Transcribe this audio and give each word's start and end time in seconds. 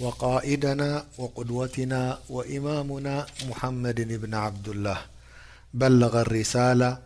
وقائدنا 0.00 1.04
وقدوتنا 1.18 2.18
وإمامنا 2.30 3.26
محمد 3.48 4.00
بن 4.24 4.34
عبد 4.34 4.68
الله 4.68 4.98
بلغ 5.74 6.20
الرسالة 6.20 6.98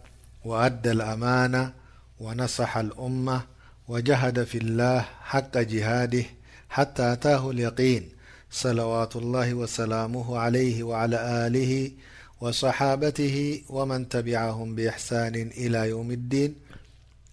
وأدى 0.44 0.90
الأمانة 0.90 1.72
ونصح 2.20 2.76
الأمة 2.76 3.40
وجهد 3.88 4.44
في 4.44 4.58
الله 4.58 5.00
حق 5.22 5.58
جهاده 5.58 6.24
حتى 6.70 7.12
أتاه 7.12 7.50
اليقين 7.50 8.08
صلوات 8.50 9.16
الله 9.16 9.54
وسلامه 9.54 10.38
عليه 10.38 10.82
وعلى 10.82 11.46
آله 11.46 11.90
وصحابته 12.40 13.62
ومن 13.68 14.08
تبعهم 14.08 14.74
بإحسان 14.74 15.34
إلى 15.34 15.88
يوم 15.88 16.10
الدين 16.10 16.54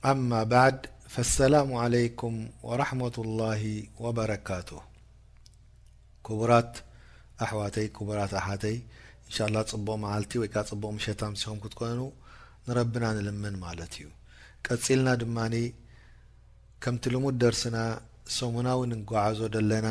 أما 0.05 0.43
بعد 0.43 0.75
فالسلام 1.07 1.73
عليكم 1.73 2.47
ورحمة 2.63 3.15
الله 3.17 3.83
وبركاته 3.99 4.90
ክቡራት 6.27 6.73
ኣሕዋተይ 7.45 7.87
ክቡራት 7.97 8.33
ኣሓዋተይ 8.39 8.75
እንሻ 9.25 9.37
ላه 9.53 9.63
ፅቡቕ 9.71 9.89
መዓልቲ 10.03 10.31
ወይ 10.41 10.49
ከዓ 10.53 10.63
ፅቡቕ 10.71 10.89
ምሸታ 10.97 11.21
ምሲሆም 11.33 11.59
ክትኮኑ 11.63 11.99
ንረብና 12.67 13.03
ንልምን 13.17 13.55
ማለት 13.65 13.93
እዩ 13.99 14.07
ቀፂልና 14.67 15.09
ድማኒ 15.21 15.55
ከምቲ 16.83 17.03
ልሙድ 17.13 17.35
ደርስና 17.43 17.77
ሰሙናዊ 18.37 18.79
ንጓዓዞ 18.91 19.39
ደለና 19.55 19.87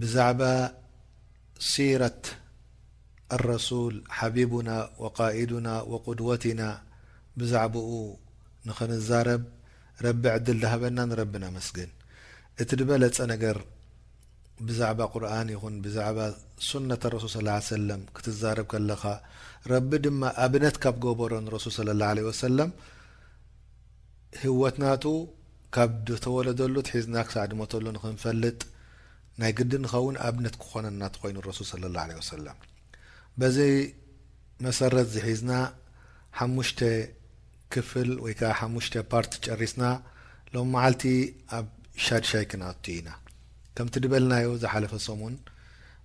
ብዛዕባ 0.00 0.40
ሲረት 1.70 2.24
ኣረሱል 3.36 3.94
ሓቢቡና 4.16 4.70
ቃኢዱና 5.18 5.68
ወቁድወትና 5.92 6.62
ብዛዕባኡ 7.40 7.90
ንክንዛረብ 8.68 9.42
ረቢ 10.06 10.22
ዕድል 10.36 10.58
ዝሃበና 10.64 10.98
ንረቢ 11.10 11.34
ንመስግን 11.44 11.90
እቲ 12.62 12.70
ድበለፀ 12.80 13.16
ነገር 13.32 13.56
ብዛዕባ 14.66 14.98
ቁርኣን 15.14 15.48
ይኹን 15.54 15.74
ብዛዕባ 15.84 16.18
ስነት 16.68 17.02
ረሱል 17.14 17.48
ስ 17.62 17.68
ሰለም 17.76 18.00
ክትዛርብ 18.16 18.66
ከለኻ 18.72 19.02
ረቢ 19.72 19.90
ድማ 20.04 20.22
ኣብነት 20.44 20.76
ካብ 20.84 20.96
ገበሮ 21.06 21.32
ንረሱል 21.46 21.72
ስለ 21.78 21.88
ላه 22.00 22.10
ለ 22.16 22.20
ወሰለም 22.28 22.70
ህወትናቱ 24.42 25.04
ካብ 25.76 26.06
ተወለደሉ 26.26 26.74
ትሒዝና 26.88 27.16
ክሳዕ 27.26 27.44
ድሞተሉ 27.52 27.84
ንክንፈልጥ 27.96 28.60
ናይ 29.40 29.52
ግዲ 29.58 29.72
ንኸውን 29.84 30.16
ኣብነት 30.26 30.54
ክኾነናት 30.62 31.14
ኮይኑ 31.22 31.36
ረሱል 31.48 31.66
ስለ 31.72 31.82
ላه 31.96 32.04
ለ 32.22 32.26
ሰላም 32.34 32.58
በዚ 33.40 33.58
መሰረት 34.66 35.08
ዚሒዝና 35.14 35.52
ሓሙሽተ 36.40 36.80
ክፍል 37.74 38.10
ወይ 38.24 38.34
ከዓ 38.40 38.50
ሓሙሽተ 38.60 38.94
ፓርት 39.12 39.32
ጨሪስና 39.44 39.84
ሎም 40.54 40.68
መዓልቲ 40.76 41.04
ኣብ 41.58 41.66
ሻድሻይ 42.06 42.44
ክነኣቱ 42.50 42.84
ኢና 42.98 43.08
ከምቲ 43.78 43.94
ድበልናዮ 44.04 44.48
ዝሓለፈ 44.62 44.92
ሰሙን 45.06 45.34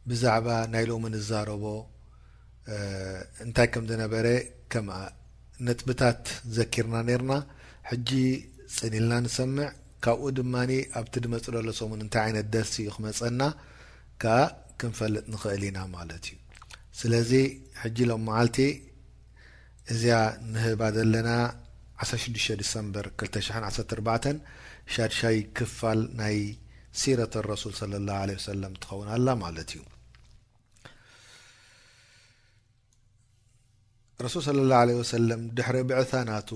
ብዛዕባ 0.09 0.47
ናይ 0.73 0.83
ሎም 0.89 1.03
እዛረቦ 1.19 1.63
እንታይ 3.45 3.67
ከም 3.73 3.83
ዝነበረ 3.89 4.27
ከምኣ 4.71 4.95
ነጥብታት 5.67 6.21
ዘኪርና 6.57 6.95
ነርና 7.09 7.33
ሕጂ 7.89 8.09
ፅኒ 8.75 8.93
ልና 9.03 9.13
ንሰምዕ 9.25 9.67
ካብኡ 10.05 10.25
ድማ 10.37 10.55
ኣብቲ 10.99 11.13
ድመፅ 11.23 11.45
ለሎ 11.55 11.67
ሰሙን 11.79 11.99
እንታይ 12.05 12.21
ዓይነት 12.27 12.47
ደስ 12.53 12.71
እዩ 12.83 12.89
ክመፀና 12.95 13.41
ከኣ 14.21 14.37
ክንፈልጥ 14.81 15.25
ንኽእል 15.33 15.63
ኢና 15.69 15.79
ማለት 15.95 16.23
እዩ 16.31 16.37
ስለዚ 16.99 17.31
ሕጂ 17.81 17.97
ሎም 18.11 18.23
መዓልቲ 18.29 18.57
እዚያ 19.93 20.17
ንህባ 20.53 20.81
ዘለና 20.97 21.29
16 22.07 22.51
ዲሰምበር 22.61 23.05
2 23.23 23.53
14 23.57 24.51
ሻድሻይ 24.95 25.37
ክፋል 25.59 25.99
ናይ 26.21 26.37
ى 26.99 27.13
ه 27.19 27.19
ع 27.49 27.55
ትኸ 28.81 28.91
ማለእዩ 29.43 29.73
ረሱ 34.25 34.35
ص 34.45 34.47
له 34.57 34.63
ع 34.81 35.03
س 35.11 35.15
ድሕሪ 35.57 35.77
ብዕናቱ 35.89 36.51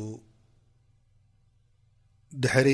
ድሕሪ 2.44 2.70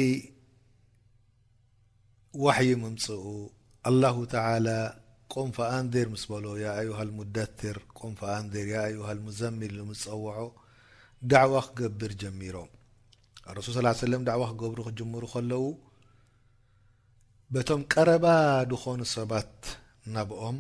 ዋحይ 2.46 2.70
ምምፅኡ 2.84 3.24
ኣلله 3.90 4.16
ተعلى 4.36 4.78
ቆም 5.34 5.50
ፈ 5.56 5.58
ኣንዜር 5.76 6.08
ምስ 6.14 6.24
በሎ 6.32 6.46
አሃል 6.74 7.10
ሙደር 7.18 7.78
ቆም 8.00 8.14
ፈ 8.20 8.22
ኣንዜር 8.38 8.68
ያ 8.76 8.80
ኣውሃል 8.92 9.20
ሙዘሚል 9.28 9.76
ምስፀወዖ 9.92 10.40
ዳعዋ 11.32 11.54
ክገብር 11.68 12.12
ጀሚሮም 12.24 12.70
ረሱል 13.58 13.76
ص 14.00 14.02
يه 14.02 14.02
سም 14.02 14.22
عዋ 14.36 14.42
ክገብሩ 14.54 14.80
ክጅምሩ 14.90 15.24
ከለው 15.36 15.64
በቶም 17.56 17.82
ቀረባ 17.94 18.26
ድኾኑ 18.72 19.00
ሰባት 19.14 19.54
ናብኦም 20.16 20.58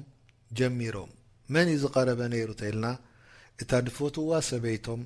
ጀሚሮም 0.59 1.11
መን 1.53 1.67
እዩ 1.73 1.77
ዝቐረበ 1.83 2.19
ነይሩ 2.33 2.49
እተይልና 2.55 2.87
እታ 3.63 3.71
ድፈትዋ 3.85 4.31
ሰበይቶም 4.47 5.01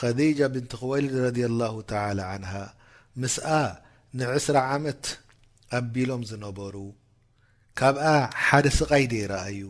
ኸዲጃ 0.00 0.38
ብንቲ 0.54 0.72
ክወሊድ 0.80 1.14
ረዲዩላሁ 1.26 1.74
ተላ 1.90 2.18
ዓንሃ 2.32 2.52
ምስኣ 3.22 3.46
ን2ስራ 4.18 4.56
ዓመት 4.76 5.04
ኣቢሎም 5.78 6.22
ዝነበሩ 6.30 6.74
ካብኣ 7.80 8.06
ሓደ 8.46 8.66
ስቓይ 8.78 9.04
ደ 9.12 9.14
ይረኣዩ 9.22 9.60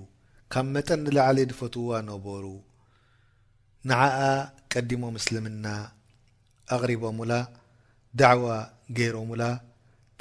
ካብ 0.55 0.67
መጠን 0.77 1.01
ንላዕለየ 1.07 1.49
ድፈትዋ 1.53 1.91
ነበሩ 2.11 2.45
ንዓኣ 3.91 4.21
ቀዲሞ 4.75 5.03
ምስልምና 5.19 5.67
ኣቕሪቦምላ 6.77 7.33
ዳዕዋ 8.23 8.49
ገይሮምላ 8.97 9.43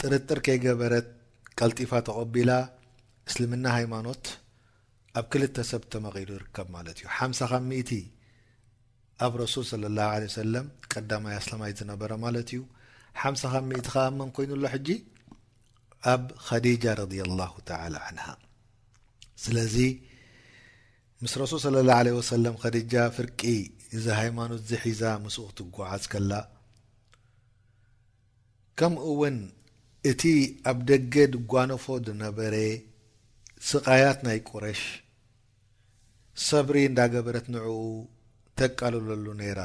ጥርጥር 0.01 0.39
ከይገበረት 0.45 1.09
ቀልጢፋ 1.63 1.91
ተቐቢላ 2.07 2.51
እስልምና 3.29 3.65
ሃይማኖት 3.77 4.23
ኣብ 5.19 5.25
ክልተ 5.33 5.55
ሰብ 5.71 5.83
ተመቒሉ 5.93 6.29
ይርከብ 6.37 6.67
ማለት 6.75 6.95
እዩ 6.99 7.07
ሓም 7.15 7.33
ብ 7.71 7.81
ቲ 7.89 7.97
ኣብ 9.25 9.33
ረሱል 9.41 9.65
صለ 9.71 9.83
ላه 9.97 10.13
ሰም 10.37 10.67
ቀዳማይ 10.93 11.37
ስማይ 11.47 11.73
ዝነበረ 11.79 12.11
ማለት 12.25 12.47
እዩ 12.55 12.61
ሓም 13.21 13.37
እ 13.81 13.83
ከ 13.91 14.05
እመን 14.13 14.31
ኮይኑ 14.37 14.51
ሎ 14.63 14.71
ሕጂ 14.73 14.87
ኣብ 16.13 16.23
ከዲጃ 16.47 16.83
ረዲ 17.01 17.13
ላه 17.41 17.53
ተ 17.69 17.79
ን 18.15 18.25
ስለዚ 19.45 19.75
ምስ 21.23 21.33
ረሱል 21.43 21.59
صለ 21.69 21.77
ላ 21.89 22.01
ሰለም 22.33 22.55
ከዲጃ 22.65 22.93
ፍርቂ 23.17 23.41
እዚ 23.97 24.05
ሃይማኖት 24.21 24.61
ዝሒዛ 24.71 25.01
ምስኡ 25.25 25.45
ክትጓዓዝ 25.57 26.03
ከላ 26.13 26.31
ከምውን 28.79 29.37
እቲ 30.09 30.21
ኣብ 30.69 30.77
ደገ 30.89 31.13
ድጓኖፎ 31.33 31.83
ድነበረ 32.07 32.55
ስቓያት 33.69 34.19
ናይ 34.27 34.39
ቁረሽ 34.49 34.81
ሰብሪ 36.47 36.77
እንዳገበረት 36.89 37.45
ንዕኡ 37.53 37.69
ተቃልለሉ 38.59 39.25
ነይራ 39.41 39.61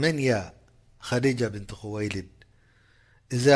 መን 0.00 0.16
ያ 0.28 0.32
ኸዲጃ 1.08 1.40
ብንቲ 1.54 1.70
ክወይልድ 1.80 2.30
እዛ 3.36 3.46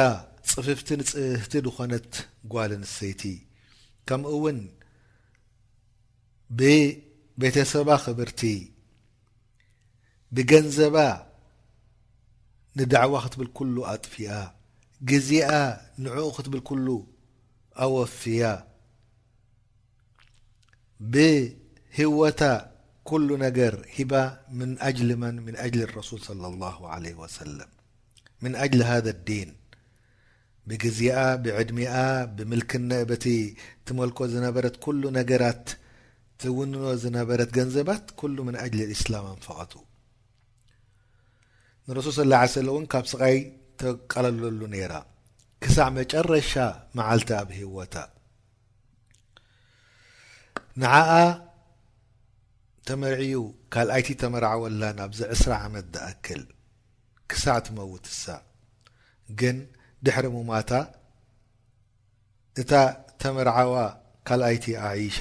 ፅፍፍቲ 0.53 0.89
ንፅብህቲ 1.01 1.53
ድኾነት 1.67 2.11
ጓል 2.53 2.73
ኣንሰይቲ 2.79 3.23
ከምኡእውን 4.09 4.59
ብቤተሰባ 6.61 7.89
ክብርቲ 8.05 8.41
ብገንዘባ 10.37 10.97
ንዳዕዋ 12.79 13.15
ክትብል 13.25 13.49
ኩሉ 13.57 13.77
ኣጥፊኣ 13.93 14.29
ግز 15.11 15.33
نع 16.05 16.15
ክትብل 16.37 16.61
كل 16.71 16.87
ኣوفያ 17.85 18.43
ብህወታ 21.13 22.43
كل 23.11 23.29
ነገር 23.45 23.75
ሂب 23.99 24.13
من 24.59 24.71
جل 24.99 25.11
م 25.21 25.25
من 25.49 25.57
أجل 25.67 25.81
الرسول 25.89 26.21
صلى 26.29 26.47
الله 26.53 26.79
عليه 26.95 27.15
وسلم 27.25 27.69
من 28.45 28.53
أجل 28.65 28.83
هذا 28.83 29.11
الዲين 29.17 29.51
بግز 30.69 30.99
بعድمኣ 31.45 31.93
ብምلቲ 32.37 33.25
تመልኮ 33.87 34.19
ዝነበረت 34.35 34.77
كل 34.85 35.03
ነገራት 35.19 35.67
تونኖ 36.41 36.77
ዝነበረት 37.05 37.51
ገنዘባት 37.59 38.05
كل 38.21 38.37
من 38.49 38.57
أجل 38.67 38.79
الإسلام 38.87 39.25
أنفቐቱ 39.35 39.73
رሱ 41.97 42.07
صال 42.19 42.33
عيه 42.41 42.59
ول 42.77 42.85
ተቀለለሉ 43.83 44.61
ነራ 44.75 44.95
ክሳዕ 45.65 45.87
መጨረሻ 45.99 46.53
መዓልቲ 46.99 47.31
ኣብ 47.41 47.49
ሂወታ 47.59 47.95
ንዓኣ 50.83 51.13
ተመርዒኡ 52.89 53.43
ካልኣይቲ 53.75 54.09
ተመርዓወላ 54.23 54.83
ናብዚ 54.99 55.21
ዕስራ 55.35 55.53
ዓመት 55.67 55.87
ዝኣክል 55.95 56.43
ክሳዕ 57.33 57.57
ትመውት 57.67 58.07
ሳ 58.23 58.35
ግን 59.41 59.59
ድሕሪ 60.07 60.27
ሙማታ 60.37 60.71
እታ 62.63 62.73
ተመርዓዋ 63.23 63.75
ካልኣይቲ 64.29 64.67
ኣሻ 64.89 65.19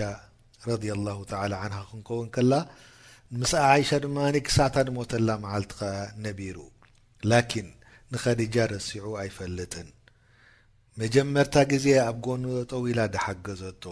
ረ 0.68 0.76
ላه 1.06 1.18
ተ 1.30 1.34
ን 1.72 1.84
ክንከውን 1.90 2.28
ከላ 2.36 2.52
ምስ 3.40 3.54
ዓይሻ 3.70 3.90
ድማ 4.04 4.18
ክሳዕ 4.48 4.68
ታ 4.76 4.84
ድሞተላ 4.88 5.30
መዓልቲኸ 5.44 5.82
ነቢሩ 6.26 6.58
ኪን 7.52 7.68
ንከዲጃ 8.14 8.56
ረሲዑ 8.74 9.06
ኣይፈልጥን 9.22 9.88
መጀመርታ 11.02 11.56
ግዜ 11.72 11.86
ኣብ 12.08 12.18
ጎኑ 12.26 12.44
ተጠዊላ 12.58 13.00
ድሓገዘቶ 13.14 13.84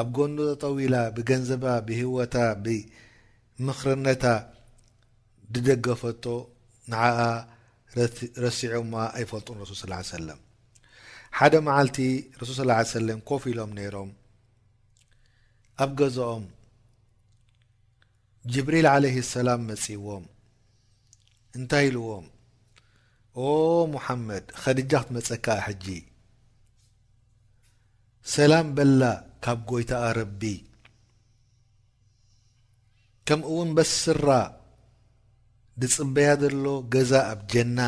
ኣብ 0.00 0.08
ጎኑ 0.16 0.36
ተጠዊ 0.50 0.78
ላ 0.92 0.96
ብገንዘባ 1.16 1.64
ብህወታ 1.88 2.34
ብምኽርነታ 2.64 4.24
ድደገፈቶ 5.54 6.24
ንዓኣ 6.92 7.20
ረሲዑማ 8.44 8.94
ኣይፈልጡን 9.20 9.58
ረሱል 9.64 9.76
ስ 10.06 10.10
ሰለም 10.16 10.40
ሓደ 11.38 11.54
መዓልቲ 11.68 11.98
ረሱል 12.40 12.70
ስ 12.90 12.92
ሰለም 12.96 13.18
ኮፍ 13.30 13.42
ኢሎም 13.52 13.70
ነይሮም 13.78 14.10
ኣብ 15.84 15.90
ገዛኦም 16.00 16.44
ጅብሪል 18.54 18.86
ዓለህ 18.96 19.16
ሰላም 19.34 19.60
መፅእዎም 19.70 20.24
እንታይ 21.56 21.86
ኢልዎም 21.90 22.26
ኦ 23.40 23.44
ሙሓመድ 23.92 24.44
ከዲጃ 24.62 24.92
ክትመፀካ 25.04 25.46
ሕጂ 25.66 25.86
ሰላም 28.34 28.66
በላ 28.76 29.02
ካብ 29.44 29.58
ጎይታኣ 29.70 30.04
ረቢ 30.18 30.42
ከምኡእውን 33.28 33.70
በስራ 33.76 34.28
ድፅበያ 35.80 36.28
ዘሎ 36.42 36.64
ገዛ 36.94 37.12
ኣብ 37.32 37.40
ጀና 37.52 37.78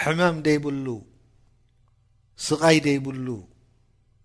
ሕማም 0.00 0.36
ደይብሉ 0.46 0.86
ስቓይ 2.46 2.78
ደይብሉ 2.86 3.26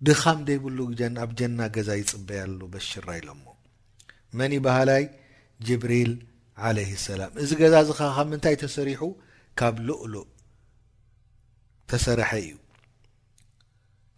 ድኻም 0.07 0.39
ደይብሉኣብ 0.49 1.31
ጀና 1.39 1.59
ገዛ 1.75 1.89
ይፅበያ 2.01 2.41
ሎ 2.59 2.61
በሽራ 2.73 3.07
ኢሎሞ 3.21 3.43
መኒ 4.39 4.53
ባህላይ 4.67 5.03
ጅብሪል 5.67 6.11
እዚ 7.43 7.51
ገዛ 7.59 7.73
ዚ 7.87 7.89
ከ 7.95 8.01
ምንታይ 8.29 8.55
ተሰሪሑ 8.63 9.01
ካብ 9.59 9.75
ልؤሉእ 9.87 10.27
ተሰርሐ 11.89 12.31
እዩ 12.41 12.49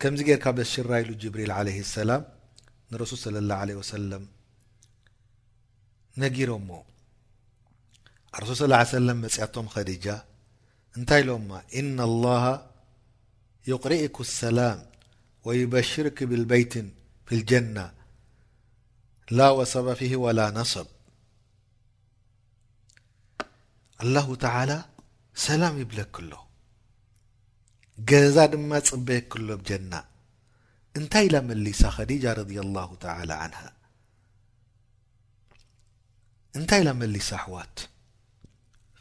ከምዚ 0.02 0.20
ር 0.38 0.40
ካብ 0.46 0.58
ሽራ 0.72 0.92
ኢሉ 1.02 1.10
ጅብሪል 1.22 1.52
ع 1.54 1.60
سላ 1.94 2.12
ንረሱ 2.90 3.12
صለى 3.24 3.40
اه 3.54 3.78
ع 3.78 4.28
ነጊሮ 6.22 6.50
ሞ 6.68 6.70
ረሱል 8.42 8.70
صى 8.70 8.76
ه 8.82 8.94
ه 8.98 9.04
ለ 9.08 9.10
መፅያቶም 9.24 9.68
ከዲጃ 9.74 10.06
እንታይ 10.98 11.22
ሎማ 11.28 11.50
እና 11.80 11.98
الله 12.10 12.44
يقሪኡኩ 13.72 14.18
الሰላም 14.28 14.80
ويበሽርክ 15.46 16.18
ብበይት 16.32 16.74
ف 17.26 17.30
الጀናة 17.38 17.88
ላ 19.38 19.40
ወሰበ 19.58 19.88
ፊ 20.00 20.02
وላ 20.26 20.40
ነصብ 20.60 20.88
ኣላሁ 24.04 24.28
ተላ 24.44 24.72
ሰላም 25.44 25.76
ይብለ 25.82 26.00
ክሎ 26.16 26.32
ገዛ 28.10 28.36
ድማ 28.54 28.72
ፅበየ 28.88 29.20
ክሎ 29.32 29.48
ብጀና 29.60 29.94
እንታይ 30.98 31.24
ኢላ 31.28 31.36
መሊሳ 31.50 31.82
ኸዲጃ 31.98 32.24
ረ 32.38 32.42
ላሁ 32.78 32.90
ተ 33.04 33.14
ን 33.52 33.54
እንታይ 36.58 36.80
ኢላ 36.84 36.90
መሊሳ 37.02 37.30
ኣሕዋት 37.42 37.76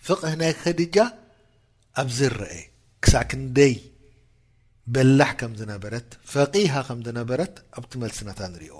ፍቕህ 0.09 0.35
ናይ 0.43 0.53
ከዲጃ 0.63 0.97
ኣብዝ 2.03 2.21
ረአ 2.43 2.55
ክሳዕ 3.05 3.25
ክንደይ 3.31 3.75
በላሕ 4.95 5.31
ከም 5.41 5.53
ዝነበረት 5.61 6.09
ፈቂሃ 6.35 6.75
ከም 6.91 7.01
ዝነበረት 7.09 7.55
ኣብቲ 7.81 7.93
መልሲናታ 8.05 8.41
ንሪኦ 8.55 8.77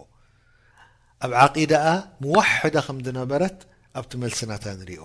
ኣብ 1.27 1.33
ዓቂዳኣ 1.47 1.87
ምዋሕዳ 2.25 2.77
ከምዝነበረት 2.87 3.59
ኣብቲ 4.01 4.13
መልስናታ 4.23 4.65
ንሪኦ 4.81 5.03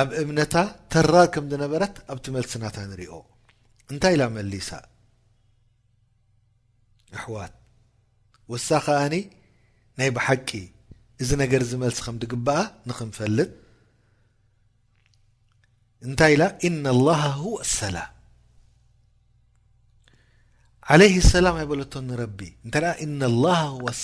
ኣብ 0.00 0.10
እምነታ 0.22 0.54
ተራር 0.92 1.26
ከምነበረት 1.34 1.94
ኣብቲ 2.12 2.26
መልሲናታ 2.36 2.76
ንሪኦ 2.90 3.12
እንታይ 3.92 4.14
ኢላ 4.16 4.22
መሊሳ 4.36 4.68
ኣሕዋት 7.16 7.54
ወሳ 8.52 8.68
ከኣኒ 8.86 9.14
ናይ 9.98 10.10
ብሓቂ 10.18 10.50
እዚ 11.22 11.30
ነገር 11.42 11.62
ዝመልሲ 11.70 11.98
ከም 12.06 12.16
ዲግብኣ 12.22 12.56
ንክንፈልጥ 12.88 13.48
እንታይ 16.08 16.32
ኢላ 16.36 16.44
እና 16.68 16.84
ላ 17.08 17.18
ዋ 17.52 17.58
ሰላም 17.80 18.12
ዓለ 20.92 21.00
ሰላም 21.32 21.56
ኣይበለቶም 21.62 22.06
ንረቢ 22.10 22.40
እንታይ 22.66 22.84
እና 23.06 23.20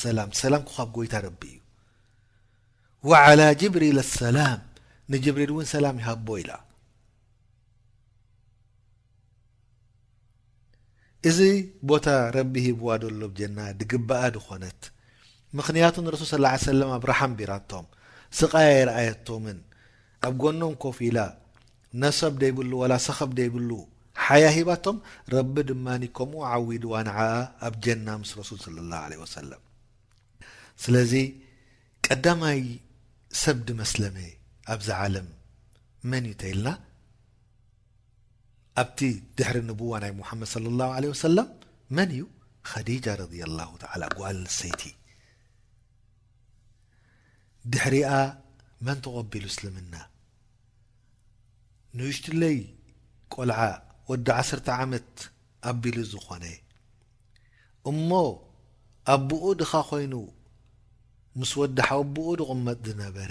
ሰላም 0.03 0.29
ሰላም 0.45 0.63
ክኳብ 0.71 0.89
ጎይታ 0.99 1.15
ረቢ 1.27 1.43
እዩ 3.09 3.15
ጅብሪ 3.63 3.85
ሰላም 4.19 4.61
ንጅብሪል 5.13 5.51
እ 5.63 5.67
ሰላም 5.75 5.97
ይሃቦ 6.03 6.29
ኢ 6.43 6.45
እዚ 11.29 11.39
ቦታ 11.91 12.09
ረቢ 12.37 12.55
ሂብዋ 12.67 12.89
ደሎብጀና 13.03 13.59
ድግብኣ 13.79 14.21
ድኮነት 14.35 14.81
ምክንያቱ 15.59 15.95
ንረሱል 16.05 16.45
ስ 16.65 16.75
ም 16.89 16.91
ኣብ 16.97 17.05
ረሓም 17.11 17.33
ቢራቶም 17.39 17.85
ስቃያ 18.39 18.69
ይረኣየቶምን 18.79 19.59
ኣብ 20.27 20.35
ጎኖም 20.43 20.75
ኮፍ 20.85 20.99
ኢላ 21.09 21.19
ነሰብ 22.03 22.35
ደይብሉ 22.43 22.71
ወላ 22.83 22.95
ሰኸብ 23.07 23.31
ደይብሉ 23.41 23.71
ሓያ 24.27 24.45
ሂባቶም 24.57 24.97
ረቢ 25.35 25.55
ድማ 25.71 25.87
ከምኡ 26.19 26.39
ዓዊድዋ 26.53 26.93
ነዓኣ 27.11 27.35
ኣብ 27.69 27.75
ጀና 27.87 28.07
ምስ 28.23 28.31
ረሱል 28.41 28.79
ى 28.81 29.21
ه 29.23 29.27
ሰለም 29.37 29.63
ስለዚ 30.85 31.13
ቀዳማይ 32.07 32.61
ሰብ 33.43 33.59
ድመስለመ 33.71 34.17
ኣብዛ 34.75 34.89
ዓለም 35.03 35.29
መን 36.11 36.25
እዩ 36.29 36.35
እተይልና 36.37 36.69
ኣብቲ 38.81 38.99
ድሕሪ 39.39 39.57
ንብዋ 39.69 39.93
ናብ 40.03 40.15
ሙሓመድ 40.21 40.49
صለ 40.55 40.65
ላه 40.79 40.89
ሰላም 41.27 41.49
መን 41.97 42.11
እዩ 42.17 42.23
ከዲጃ 42.71 43.07
ረድዩ 43.21 43.41
ላሁ 43.59 43.71
ተላ 43.83 44.03
ጓል 44.19 44.37
ንሰይቲ 44.47 44.83
ድሕሪኣ 47.73 48.11
መን 48.87 48.99
ተቐቢሉ 49.05 49.45
እስልምና 49.53 49.95
ንውሽጢለይ 51.99 52.59
ቈልዓ 53.35 53.59
ወዲ 54.11 54.27
ዓሰርተ 54.41 54.69
ዓመት 54.83 55.11
ኣቢሉ 55.71 55.97
ዝኾነ 56.13 56.45
እሞ 57.91 58.09
ኣቦኡ 59.15 59.45
ድኻ 59.61 59.73
ኮይኑ 59.91 60.15
ምስ 61.41 61.51
ወዲ 61.61 61.79
ሓብብኡ 61.89 62.29
ድቕመጥ 62.41 62.79
ዝነበረ 62.89 63.31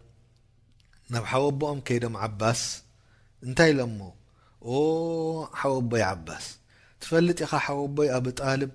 ናብ 1.13 1.25
ሓወቦኦም 1.31 1.79
ከይዶም 1.87 2.15
ዓባስ 2.25 2.61
እንታይ 3.45 3.69
ኢሎሞ 3.73 3.99
ሓወቦይ 5.59 6.03
ዓባስ 6.11 6.45
ትፈልጥ 7.03 7.37
ኢኻ 7.45 7.51
ሓወቦይ 7.65 8.09
ኣብጣልብ 8.17 8.71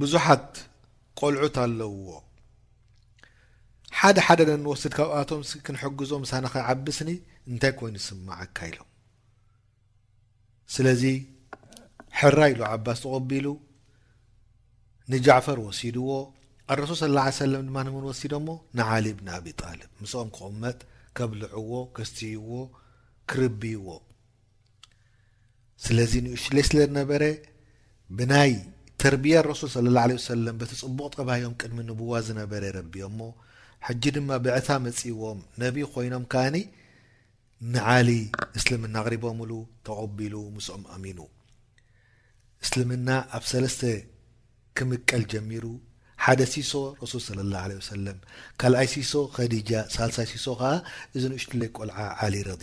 ብዙሓት 0.00 0.48
ቆልዑት 1.20 1.56
ኣለውዎ 1.64 2.10
ሓደ 4.00 4.16
ሓደ 4.26 4.40
ንወስድ 4.64 4.92
ካብኣቶም 4.98 5.40
ክንሕግዞም 5.66 6.22
ሳናኸ 6.30 6.54
ዓብስኒ 6.72 7.10
እንታይ 7.52 7.72
ኮይኑ 7.80 7.96
ስምዓካ 8.08 8.56
ኢሎም 8.70 8.88
ስለዚ 10.74 11.02
ሕራ 12.18 12.38
ኢሉ 12.54 12.60
ዓባስ 12.74 13.00
ተቀቢሉ 13.04 13.46
ንጃዕፈር 15.12 15.58
ወሲድዎ 15.66 16.08
ኣረሱል 16.72 16.96
ስ 16.96 17.36
ሰለም 17.42 17.62
ድማ 17.68 17.78
ንምን 17.86 18.04
ወሲዶሞ 18.10 18.48
ንዓሊ 18.78 19.06
ብን 19.18 19.28
ኣብጣልብ 19.38 19.88
ምስኦም 20.02 20.28
ክቕመጥ 20.36 20.76
ከብልዕዎ 21.18 21.72
ከስትይዎ 21.96 22.48
ክርቢይዎ 23.30 23.86
ስለዚ 25.84 26.12
ንኡ 26.24 26.34
ሽለይ 26.44 26.64
ስለ 26.68 26.78
ዝነበረ 26.88 27.22
ብናይ 28.16 28.52
ተርቢያ 29.02 29.36
ረሱል 29.50 29.68
ስለ 29.74 29.86
ላه 29.96 30.08
ሰለም 30.32 30.56
በቲ 30.60 30.72
ፅቡቕ 30.82 31.08
ጠባሂዮም 31.16 31.54
ቅድሚ 31.60 31.78
ንብዋ 31.88 32.12
ዝነበረ 32.28 32.62
ረቢዮምሞ 32.78 33.20
ሓጂ 33.86 34.02
ድማ 34.16 34.30
ብዕታ 34.44 34.68
መፅዎም 34.86 35.38
ነቢ 35.62 35.76
ኮይኖም 35.92 36.24
ከኣኒ 36.32 36.56
ንዓሊ 37.74 38.08
እስልምና 38.58 38.94
ኣቕሪቦምሉ 39.02 39.52
ተቐቢሉ 39.86 40.34
ምስኦም 40.56 40.84
ኣሚኑ 40.94 41.18
እስልምና 42.64 43.08
ኣብ 43.36 43.44
ሰለስተ 43.52 43.82
ክምቀል 44.76 45.22
ጀሚሩ 45.32 45.64
ሓደ 46.24 46.40
ሲሶ 46.52 46.72
ረሱል 47.00 47.38
ለ 47.72 47.76
ሰለ 47.90 48.06
ካልኣይ 48.60 48.88
ሲሶ 48.94 49.12
ከዲጃ 49.36 49.70
ሳልሳይ 49.94 50.26
ሲሶ 50.32 50.46
ከኣ 50.60 50.72
እዚ 51.16 51.22
ንእሽጢ 51.32 51.52
ለይ 51.60 51.70
ቆልዓ 51.76 51.96
ዓሊ 52.24 52.34
ረ 52.48 52.56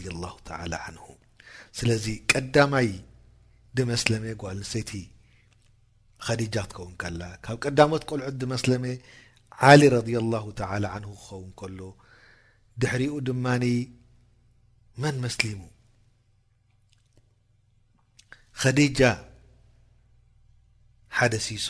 ተ 0.48 0.58
ን 0.96 0.98
ስለዚ 1.78 2.06
ቀዳማይ 2.32 2.90
ድመስለሜ 3.78 4.26
ጓል 4.42 4.58
ንሰይቲ 4.64 4.92
ከዲጃ 6.26 6.56
ክትኸውን 6.68 6.94
ከላ 7.02 7.22
ካብ 7.46 7.58
ቀዳሞት 7.66 8.04
ቆልዑት 8.12 8.36
ድመስለሜ 8.44 8.86
ዓሊ 9.72 9.82
ረላ 9.96 10.34
ተ 10.60 10.70
ን 11.02 11.04
ክኸውን 11.18 11.50
ከሎ 11.62 11.80
ድሕሪኡ 12.82 13.16
ድማኒ 13.30 13.66
መን 15.02 15.18
መስሊሙ 15.26 15.60
ከዲጃ 18.62 19.00
ሓደ 21.18 21.34
ሲሶ 21.50 21.70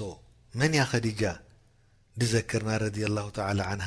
መን 0.59 0.73
ያ 0.77 0.83
ከዲጃ 0.91 1.21
ድዘክርና 2.21 2.69
ረዲ 2.83 2.97
ላ 3.15 3.23
ታ 3.37 3.47
ን 3.79 3.81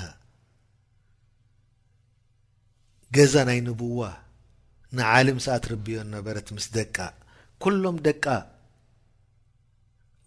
ገዛ 3.16 3.34
ናይ 3.48 3.60
ንቡዋ 3.66 4.00
ንዓሊም 4.96 5.38
ሰኣት 5.44 5.64
ርብዮ 5.72 5.96
ነበረት 6.16 6.48
ምስ 6.56 6.66
ደቃ 6.76 6.96
ሎም 7.84 7.96
ደ 8.06 8.10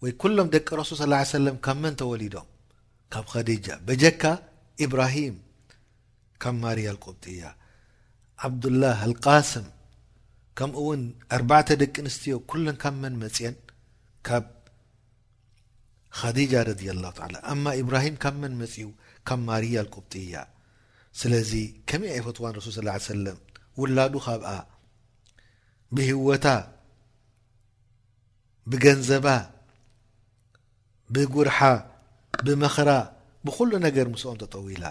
ወይ 0.02 0.12
ኩሎም 0.22 0.48
ደቂ 0.54 0.68
ረሱል 0.80 0.96
صላ 1.02 1.14
ሰለም 1.36 1.56
ካብ 1.66 1.76
መን 1.82 1.94
ተወሊዶም 2.00 2.48
ካብ 3.12 3.24
ከዲጃ 3.32 3.66
በጀካ 3.86 4.22
ኢብራሂም 4.84 5.36
ካብ 6.42 6.54
ማርያ 6.64 6.88
ልቆብጢ 6.96 7.24
ያ 7.42 7.52
ዓብዱላህ 8.48 8.98
አልቃስም 9.06 9.66
ከምኡውን 10.58 11.02
ኣርባዕተ 11.36 11.68
ደቂ 11.82 11.94
ኣንስትዮ 12.04 12.34
ኩሎም 12.52 12.76
ካብ 12.82 12.96
መን 13.04 13.14
መፅአን 13.22 13.56
ካ 14.28 14.42
ዲጃ 16.36 16.52
ረዲ 16.68 16.82
ላ 17.04 17.08
እማ 17.52 17.64
ኢብራሂም 17.80 18.16
ካብ 18.22 18.34
መን 18.42 18.52
መፅው 18.60 18.90
ካብ 19.28 19.40
ማርያ 19.48 19.82
ልቆብጢ 19.86 20.12
እያ 20.26 20.34
ስለዚ 21.20 21.52
ከመይ 21.88 22.10
ኣይፈትዋን 22.16 22.52
ረሱል 22.58 22.74
ስ 22.88 23.06
ሰለም 23.14 23.38
ውላዱ 23.80 24.14
ካብኣ 24.26 24.48
ብህወታ 25.96 26.46
ብገንዘባ 28.70 29.26
ብጉርሓ 31.16 31.58
ብመክራ 32.46 32.90
ብኩሉ 33.46 33.70
ነገር 33.86 34.06
ምስኦም 34.14 34.36
ተጠውኢላ 34.42 34.84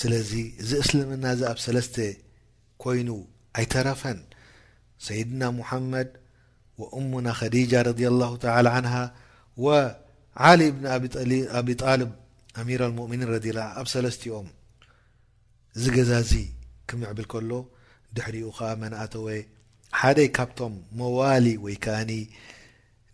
ስለዚ 0.00 0.32
እዚ 0.62 0.70
እስልምና 0.82 1.24
እዚ 1.34 1.42
ኣብ 1.52 1.58
ሰለስተ 1.68 1.96
ኮይኑ 2.82 3.08
ኣይተረፈን 3.60 4.18
ሰይድና 5.06 5.42
ሙሓመድ 5.58 6.10
ወእሙና 6.82 7.28
ከዲጃ 7.40 7.72
ረዲ 7.88 8.02
ላሁ 8.20 8.32
ተ 8.42 8.62
ን 8.84 8.88
ዓሊ 10.50 10.60
እብኒ 10.94 11.30
ኣብጣልብ 11.60 12.10
ኣሚራ 12.60 12.80
ልሙእምኒን 12.90 13.30
ረዲላ 13.34 13.58
ኣብ 13.80 13.86
ሰለስቲኦም 13.92 14.46
ዚ 15.82 15.92
ገዛ 15.96 16.10
እዚ 16.24 16.32
ክምዕብል 16.90 17.26
ከሎ 17.32 17.50
ድሕሪኡ 18.16 18.46
ከዓ 18.56 18.70
መናእተወ 18.82 19.26
ሓደይ 20.00 20.28
ካብቶም 20.36 20.74
ሞዋሊ 21.00 21.46
ወይ 21.64 21.76
ከኣኒ 21.84 22.12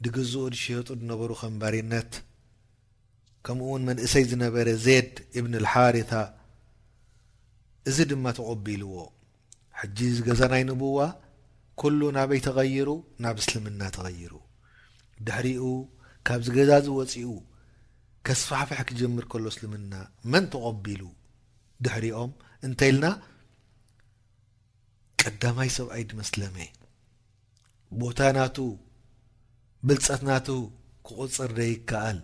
ድግዝኡ 0.05 0.45
ድሸየጡ 0.55 0.89
ነበሩ 1.11 1.31
ከምባሪነት 1.43 2.11
ከምኡእውን 3.47 3.83
መንእሰይ 3.89 4.25
ዝነበረ 4.31 4.69
ዘድ 4.87 5.13
እብኒ 5.41 5.53
ልሓርታ 5.65 6.13
እዚ 7.91 7.97
ድማ 8.11 8.25
ተቆቢልዎ 8.39 8.95
ሕጂ 9.81 9.99
ዝገዛ 10.17 10.41
ናይ 10.53 10.63
ንብዋ 10.71 10.99
ኩሉ 11.81 12.01
ናበይ 12.17 12.41
ተቀይሩ 12.47 12.89
ናብ 13.23 13.37
እስልምና 13.43 13.81
ተغይሩ 13.97 14.33
ድሕሪኡ 15.27 15.65
ካብዚ 16.27 16.47
ገዛእዚ 16.57 16.87
ወፂኡ 16.99 17.35
ከስፋሕፋሕ 18.27 18.79
ክጀምር 18.89 19.25
ከሎ 19.33 19.45
እስልምና 19.53 19.93
መን 20.33 20.45
ተቐቢሉ 20.53 21.03
ድሕሪኦም 21.85 22.31
እንተይ 22.67 22.91
ኢልና 22.93 23.07
ቀዳማይ 25.21 25.71
ሰብኣይ 25.77 26.03
ድመስለመ 26.11 26.57
ቦታ 28.01 28.19
ናቱ 28.37 28.57
ብልፀትናቱ 29.89 30.49
ክቑፅር 31.07 31.51
ደ 31.59 31.61
ይከኣል 31.73 32.19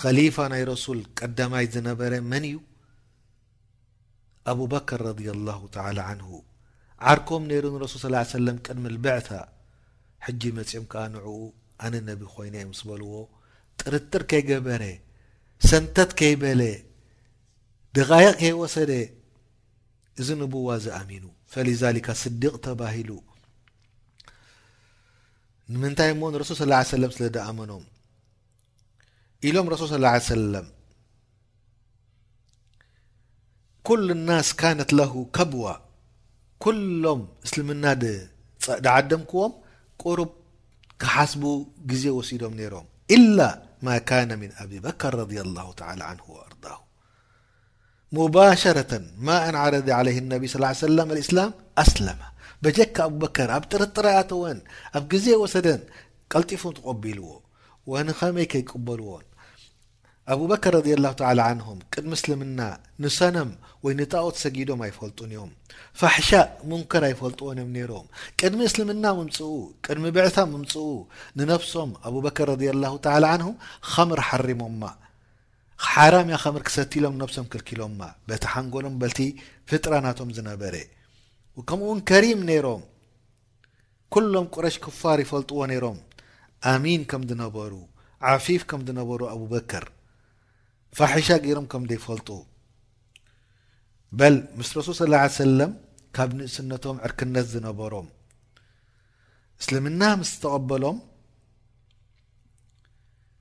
ከሊፋ 0.00 0.36
ናይ 0.52 0.64
ረሱል 0.72 1.00
ቀዳማይ 1.20 1.66
ዝነበረ 1.74 2.12
መን 2.32 2.44
እዩ 2.50 2.56
ኣብበከር 4.52 5.02
ረ 5.06 5.14
ላሁ 5.48 5.60
ተ 5.76 5.86
ንሁ 6.20 6.28
ዓርኮም 7.10 7.42
ነይሩ 7.52 7.64
ንረሱል 7.76 8.00
ስላ 8.06 8.16
ለም 8.46 8.58
ቀድሚ 8.68 8.84
ልበዕታ 8.96 9.30
ሕጂ 10.26 10.42
መፂኦም 10.58 10.84
ከዓ 10.92 11.04
ንዕኡ 11.14 11.38
ኣነ 11.86 11.94
ነቢ 12.10 12.20
ኮይኒ 12.34 12.54
እዮም 12.60 12.72
ስበልዎ 12.78 13.12
ጥርጥር 13.80 14.22
ከይገበረ 14.30 14.82
ሰንተት 15.70 16.10
ከይበለ 16.20 16.62
ድቃየቕ 17.96 18.34
ከይወሰደ 18.40 18.92
እዚ 20.22 20.28
ንብዋ 20.40 20.68
ዝኣሚኑ 20.84 21.24
ፈሊዛሊካ 21.54 22.08
ስዲቅ 22.22 22.54
ተባሂሉ 22.64 23.10
ንምንታይ 25.72 26.10
እሞ 26.14 26.22
ንረሱል 26.34 26.56
ስላ 26.62 26.74
ለም 27.02 27.12
ስለ 27.16 27.24
ደኣመኖም 27.36 27.84
ኢሎም 29.48 29.66
ረሱል 29.72 29.88
ስ 29.90 30.28
ሰለም 30.30 30.66
ኩል 33.88 34.04
ናስ 34.28 34.48
ካነት 34.60 34.90
ለሁ 34.98 35.12
ከብዋ 35.36 35.66
ኩሎም 36.64 37.20
እስልምና 37.46 37.84
ድዓደም 38.84 39.22
ክዎም 39.30 39.52
ቁሩብ 40.02 40.30
كሓسب 41.02 41.42
ጊዜ 41.90 42.04
وሲዶም 42.18 42.54
ሮም 42.74 42.86
إلا 43.16 43.50
ما 43.86 43.94
كان 44.10 44.30
من 44.42 44.50
اببكر 44.62 45.12
رالله 45.30 45.66
تى 45.78 45.84
عنه 46.08 46.24
ورضه 46.36 46.76
مبشرة 48.18 48.92
م 49.26 49.28
انعرض 49.48 49.86
عليه 49.98 50.16
النب 50.24 50.42
صلى 50.52 50.66
يه 50.72 50.78
وسلم 50.86 51.08
لسلم 51.18 51.50
سلم 51.94 52.18
بጀك 52.62 52.96
ببكر 53.12 53.48
ኣብ 53.56 53.62
ጥርጥرተዎን 53.70 54.58
ኣብ 54.96 55.02
ጊዜ 55.12 55.26
وሰደን 55.42 55.80
ቀلጢፉ 56.32 56.62
تቆቢልዎ 56.76 57.26
ونከመይ 57.90 58.46
يقበልዎ 58.62 59.08
ኣብበከር 60.32 60.74
ረላ 60.86 61.06
ተ 61.18 61.22
ም 61.58 61.78
ቅድሚ 61.92 62.12
እስልምና 62.18 62.60
ንሰነም 63.02 63.50
ወይ 63.84 63.92
ንጣኦት 63.98 64.36
ሰጊዶም 64.42 64.80
ኣይፈልጡን 64.86 65.30
እዮም 65.34 65.50
ፋሕሻ 66.00 66.30
ሙንከር 66.70 67.02
ኣይፈልጥዎን 67.08 67.58
እዮም 67.60 67.70
ነሮም 67.76 68.06
ቅድሚ 68.40 68.60
እስልምና 68.70 69.04
ምምፅኡ 69.18 69.48
ቅድሚ 69.86 70.04
ብዕታ 70.16 70.36
ምምፅኡ 70.52 70.86
ንነፍሶም 71.40 71.92
ኣብበከር 72.08 72.50
ረላ 72.64 73.24
ንም 73.42 73.54
ኸምር 73.92 74.20
ሓሪሞማ 74.28 74.82
ሓራም 75.88 76.28
ያ 76.34 76.38
ከምር 76.44 76.62
ክሰቲሎም 76.68 77.14
ንነብሶም 77.16 77.46
ክልኪሎምማ 77.52 78.02
በቲ 78.28 78.44
ሓንጎሎም 78.54 78.94
በልቲ 79.02 79.20
ፍጥራ 79.72 79.92
ናቶም 80.06 80.30
ዝነበረ 80.38 80.74
ከምኡውን 81.70 82.00
ከሪም 82.10 82.40
ነይሮም 82.50 82.82
ኩሎም 84.16 84.46
ቁረሽ 84.56 84.76
ክፋር 84.86 85.18
ይፈልጥዎ 85.24 85.60
ነይሮም 85.72 85.98
ኣሚን 86.74 87.02
ከም 87.12 87.22
ዝነበሩ 87.30 87.72
ዓፊፍ 88.34 88.62
ከም 88.72 88.82
ዝነበሩ 88.90 89.20
ኣብበከር 89.34 89.86
ፋሒሻ 90.96 91.28
ገይሮም 91.44 91.66
ከም 91.72 91.82
ደይፈልጡ 91.90 92.28
በል 94.18 94.36
ምስ 94.58 94.68
ረሱል 94.78 94.96
ስ 94.98 95.36
ሰለም 95.40 95.72
ካብ 96.16 96.30
ንእስነቶም 96.38 96.96
ዕርክነት 97.06 97.46
ዝነበሮም 97.52 98.06
እስልምና 99.62 100.02
ምስ 100.20 100.30
ተቐበሎም 100.42 100.98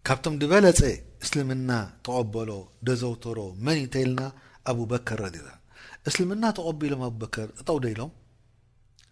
ካብቶም 0.07 0.35
ድበለፀ 0.41 0.81
እስልምና 1.25 1.71
ተቐበሎ 2.07 2.49
ደዘውተሮ 2.87 3.39
መን 3.65 3.77
እንተይ 3.83 4.03
ኢልና 4.05 4.19
ኣቡበከር 4.71 5.21
ረ 5.33 5.47
እስልምና 6.09 6.43
ተቐቢሎም 6.57 7.01
ኣበከር 7.09 7.47
እጠው 7.61 7.79
ደኢሎም 7.85 8.11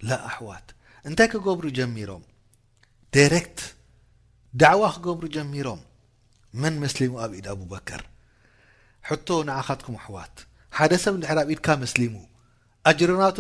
ለኣሕዋት 0.10 0.68
እንታይ 1.10 1.30
ክገብሩ 1.34 1.66
ጀሚሮም 1.80 2.24
ዳረክት 3.16 3.60
ዳዕዋ 4.62 4.84
ክገብሩ 4.98 5.24
ጀሚሮም 5.38 5.82
መን 6.62 6.76
መስሊሙ 6.84 7.14
ኣብኢድ 7.24 7.46
ኣቡበከር 7.54 8.02
ሕቶ 9.10 9.28
ንዓኻትኩም 9.48 9.96
ኣሕዋት 10.02 10.36
ሓደ 10.78 10.92
ሰብ 11.04 11.14
ንድሕሪ 11.18 11.38
ኣብ 11.44 11.50
ኢድካ 11.56 11.68
መስሊሙ 11.84 12.14
ኣጅርናቱ 12.90 13.38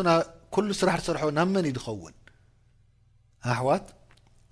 ሉ 0.68 0.72
ስራሕ 0.80 0.98
ዝሰርሖ 1.04 1.22
ናብመን 1.38 1.66
እዩ 1.70 1.74
ዝኸውን 1.78 2.14
ኣዋት 3.56 3.86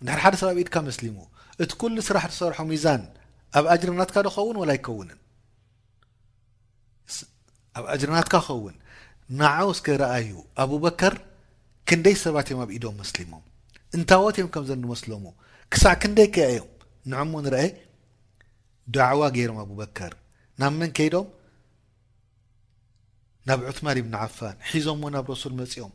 ንድ 0.03 0.09
ሓደ 0.23 0.35
ሰብ 0.41 0.49
ኣብ 0.53 0.57
ኢድካ 0.63 0.75
መስሊሙ 0.87 1.17
እቲ 1.63 1.71
ኩሉ 1.81 1.95
ስራሕ 2.07 2.23
ዝሰርሖ 2.33 2.57
ሚዛን 2.71 3.03
ኣብ 3.59 3.65
ኣጅርናትካ 3.73 4.15
ዶኸውን 4.27 4.57
ወላ 4.61 4.71
ይከውንን 4.77 5.19
ኣብ 7.77 7.85
እጅርናትካ 7.95 8.35
ኸውን 8.47 8.75
ናዓው 9.41 9.69
እስከ 9.75 9.85
ረኣዩ 10.03 10.29
ኣብበከር 10.65 11.13
ክንደይ 11.89 12.17
ሰባት 12.25 12.47
እዮም 12.51 12.59
ኣብ 12.65 12.71
ኢዶም 12.77 12.97
መስሊሞም 13.03 13.43
እንታወት 13.97 14.35
እዮም 14.39 14.51
ከም 14.55 14.65
ዘ 14.69 14.77
ንመስለሙ 14.83 15.23
ክሳዕ 15.73 15.95
ክንደይ 16.01 16.29
ከያ 16.35 16.49
እዮም 16.57 16.69
ንሞ 17.13 17.33
ንርአ 17.45 17.61
ዳዕዋ 18.97 19.21
ገይሮም 19.37 19.57
ኣበከር 19.63 20.11
ብ 20.61 20.63
من 20.79 20.91
ዶ 20.99 21.19
ብ 23.57 23.61
عثمن 23.65 24.01
بن 24.05 24.13
عفن 24.23 24.53
ዞ 24.85 24.89
ብ 25.25 25.29
رسول 25.31 25.53
ኦም 25.83 25.91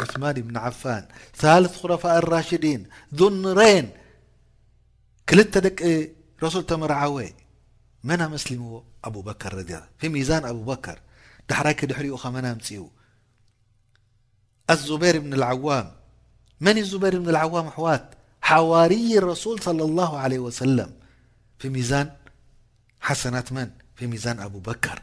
عثمن 0.00 0.32
بن 0.48 0.56
عفن 0.64 1.04
ثلث 1.40 1.74
خلفاء 1.80 2.16
الراشዲين 2.22 2.82
ذنر 3.18 3.60
ክلተ 5.28 5.54
ደቂ 5.66 5.78
رسول 6.44 6.64
مርعወ 6.80 7.18
من 8.08 8.20
سلمዎ 8.44 8.74
أبوبكر 9.08 9.52
في 10.00 10.22
ዛ 10.28 10.30
بوبكر 10.56 10.98
دحራك 11.48 11.80
ሪኡ 12.04 12.14
م 12.34 12.36
م 12.36 12.40
الزبير 14.74 15.14
بن 15.24 15.32
العوم 15.38 15.86
ن 16.74 16.76
زبير 16.92 17.14
ن 17.24 17.28
العوم 17.32 17.66
ኣحوት 17.72 18.04
حوርي 18.48 19.10
رسول 19.32 19.56
صلى 19.68 19.82
الله 19.88 20.10
عليه 20.24 20.40
وسلم 20.48 20.90
ف 21.60 21.62
ሓሰናት 23.06 23.48
መ 23.56 23.58
ف 23.98 24.08
ሚዛን 24.12 24.36
ኣببكር 24.44 24.98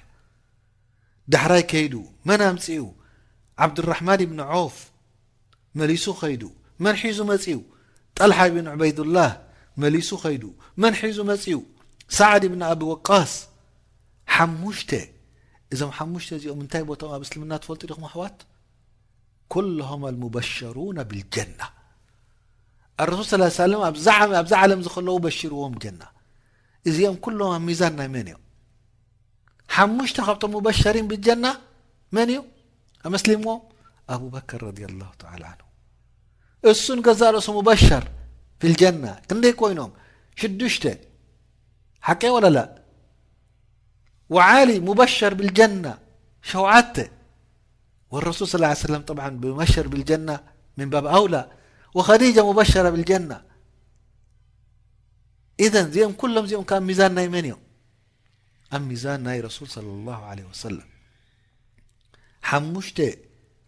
ዳحራይ 1.33 1.63
ከይد 1.71 1.93
መን 2.27 2.41
ኣምፅው 2.49 2.85
ዓبدارحማን 3.63 4.21
ብن 4.31 4.39
عፍ 4.51 4.75
መሊሱ 5.79 6.05
ኸይዱ 6.21 6.43
ን 6.83 6.93
ሒዙ 7.01 7.17
መፅው 7.31 7.61
ጠلሓ 8.17 8.39
ብن 8.55 8.65
ዑبይድ 8.73 8.99
الላه 9.05 9.29
መሊሱ 9.83 10.09
ኸይዱ 10.23 10.43
መን 10.81 10.93
ሒዙ 11.01 11.17
መጺ 11.31 11.43
ሳዕድ 12.17 12.43
ብن 12.53 12.61
ኣብ 12.71 12.81
وቃስ 12.91 13.33
ሓሙሽ 14.35 14.79
እዞም 15.73 15.91
ሙሽ 16.13 16.25
እዚኦም 16.37 16.57
ምታይ 16.61 16.83
ቦም 16.87 17.11
ኣብ 17.15 17.21
እسልምና 17.25 17.51
ትፈልጡ 17.63 17.81
ዲኹ 17.91 17.99
ኣዋት 18.15 18.37
كلهም 19.53 20.01
المبشرون 20.11 20.97
ብالጀናة 21.09 21.67
رሱ 23.09 23.19
صى 23.29 23.73
ه 23.77 23.81
ኣብዚ 23.89 24.05
عለም 24.61 24.79
ዝክለዎ 24.85 25.15
ሽርዎም 25.39 25.73
ና 25.99 26.01
ዚኦم 26.95 27.15
كل 27.23 27.37
ميዛان 27.65 27.93
من 28.09 28.35
مሽت 29.97 30.17
ت 30.41 30.43
مبشرين 30.55 31.05
بالجنة 31.11 31.51
من 32.15 32.29
እ 33.05 33.09
مسلمዎ 33.13 33.49
أبوبكر 34.13 34.63
ري 34.75 34.85
الله 34.89 35.11
تعالى 35.23 35.45
عنه 35.51 35.65
እሱ 36.71 36.85
قزل 37.05 37.35
مبشر 37.59 38.03
في 38.59 38.65
الجنة 38.69 39.11
ክد 39.27 39.45
كينم 39.59 39.91
شدت 40.41 40.83
حق 42.07 42.23
ولل 42.35 42.57
وعلي 44.35 44.75
مبشر 44.89 45.31
بالجنة 45.39 45.93
شوت 46.49 46.95
والرسول 48.11 48.45
صلى 48.51 48.65
ا 48.67 48.69
عليه 48.69 48.83
وسلم 48.85 49.01
طبع 49.11 49.25
مبشر 49.53 49.85
بالجنة 49.91 50.35
من 50.77 50.87
بب 50.93 51.05
أولى 51.17 51.43
وخديجة 51.95 52.41
مبشرة 52.49 52.89
بالجنة 52.93 53.37
እዘ 55.65 55.73
እዚኦም 55.87 56.13
ኩሎም 56.19 56.45
እዚኦም 56.47 56.65
ካብ 56.69 56.83
ሚዛን 56.89 57.13
ናይ 57.17 57.27
መን 57.33 57.45
እዮም 57.47 57.59
ኣብ 58.75 58.83
ሚዛን 58.91 59.19
ናይ 59.27 59.39
ረሱል 59.47 59.69
ሰም 59.75 60.07
ሓሙሽተ 62.49 62.97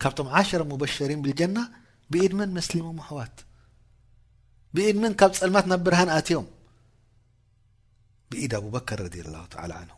ካብቶም 0.04 0.28
100 0.36 0.64
ሙበሸሪን 0.70 1.20
ብልጀና 1.26 1.58
ብኢድመን 2.12 2.52
መስሊሞም 2.58 2.98
ኣዋት 3.08 3.36
ብኢድምን 4.78 5.14
ካብ 5.20 5.32
ፀልማት 5.40 5.66
ናብ 5.72 5.82
ብርሃን 5.86 6.10
ኣትዮም 6.16 6.48
ብኢድ 8.30 8.54
ኣብበከር 8.60 9.02
ረ 9.08 9.28
ላ 9.34 9.38
ተ 9.52 9.56
ን 9.72 9.90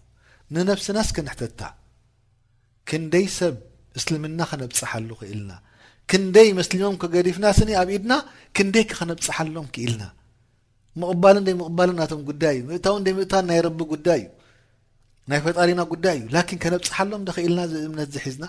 ንነፍስና 0.55 0.97
እስክ 1.05 1.17
ንሕተታ 1.27 1.61
ክንደይ 2.89 3.27
ሰብ 3.37 3.55
እስልምና 3.99 4.39
ኸነብፅሓሉ 4.49 5.09
ክኢልና 5.21 5.51
ክንደይ 6.11 6.49
መስሊሞም 6.59 6.97
ክገዲፍና 7.03 7.45
ስኒ 7.59 7.71
ኣብ 7.83 7.89
ኢድና 7.97 8.13
ክንደይ 8.55 8.85
ክኸነብፅሓሎም 8.91 9.67
ክኢልና 9.75 10.03
ምቕባል 11.01 11.37
ደይ 11.47 11.55
ምቕባልን 11.61 11.95
ናቶ 12.01 12.11
ጉዳይ 12.29 12.55
እዩ 12.57 12.63
ምእታው 12.69 12.95
ምእታ 13.17 13.33
ናይ 13.49 13.59
ረቢ 13.65 13.79
ጉዳይ 13.93 14.19
እዩ 14.23 14.27
ናይ 15.29 15.39
ፈጣሪና 15.45 15.81
ጉዳይ 15.91 16.15
እዩ 16.19 16.27
ላን 16.35 16.45
ከነብፅሓሎም 16.63 17.21
ድክኢልና 17.27 17.59
ዝእምነት 17.71 18.09
ዝሒዝና 18.15 18.45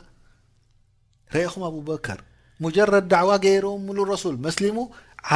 ረእኹም 1.34 1.62
ኣቡበከር 1.68 2.18
ሙጀረድ 2.64 3.06
ዳዕዋ 3.12 3.30
ገይሮዎ 3.44 3.74
ሙሉ 3.86 3.98
ረሱል 4.12 4.36
መስሊሙ 4.46 4.78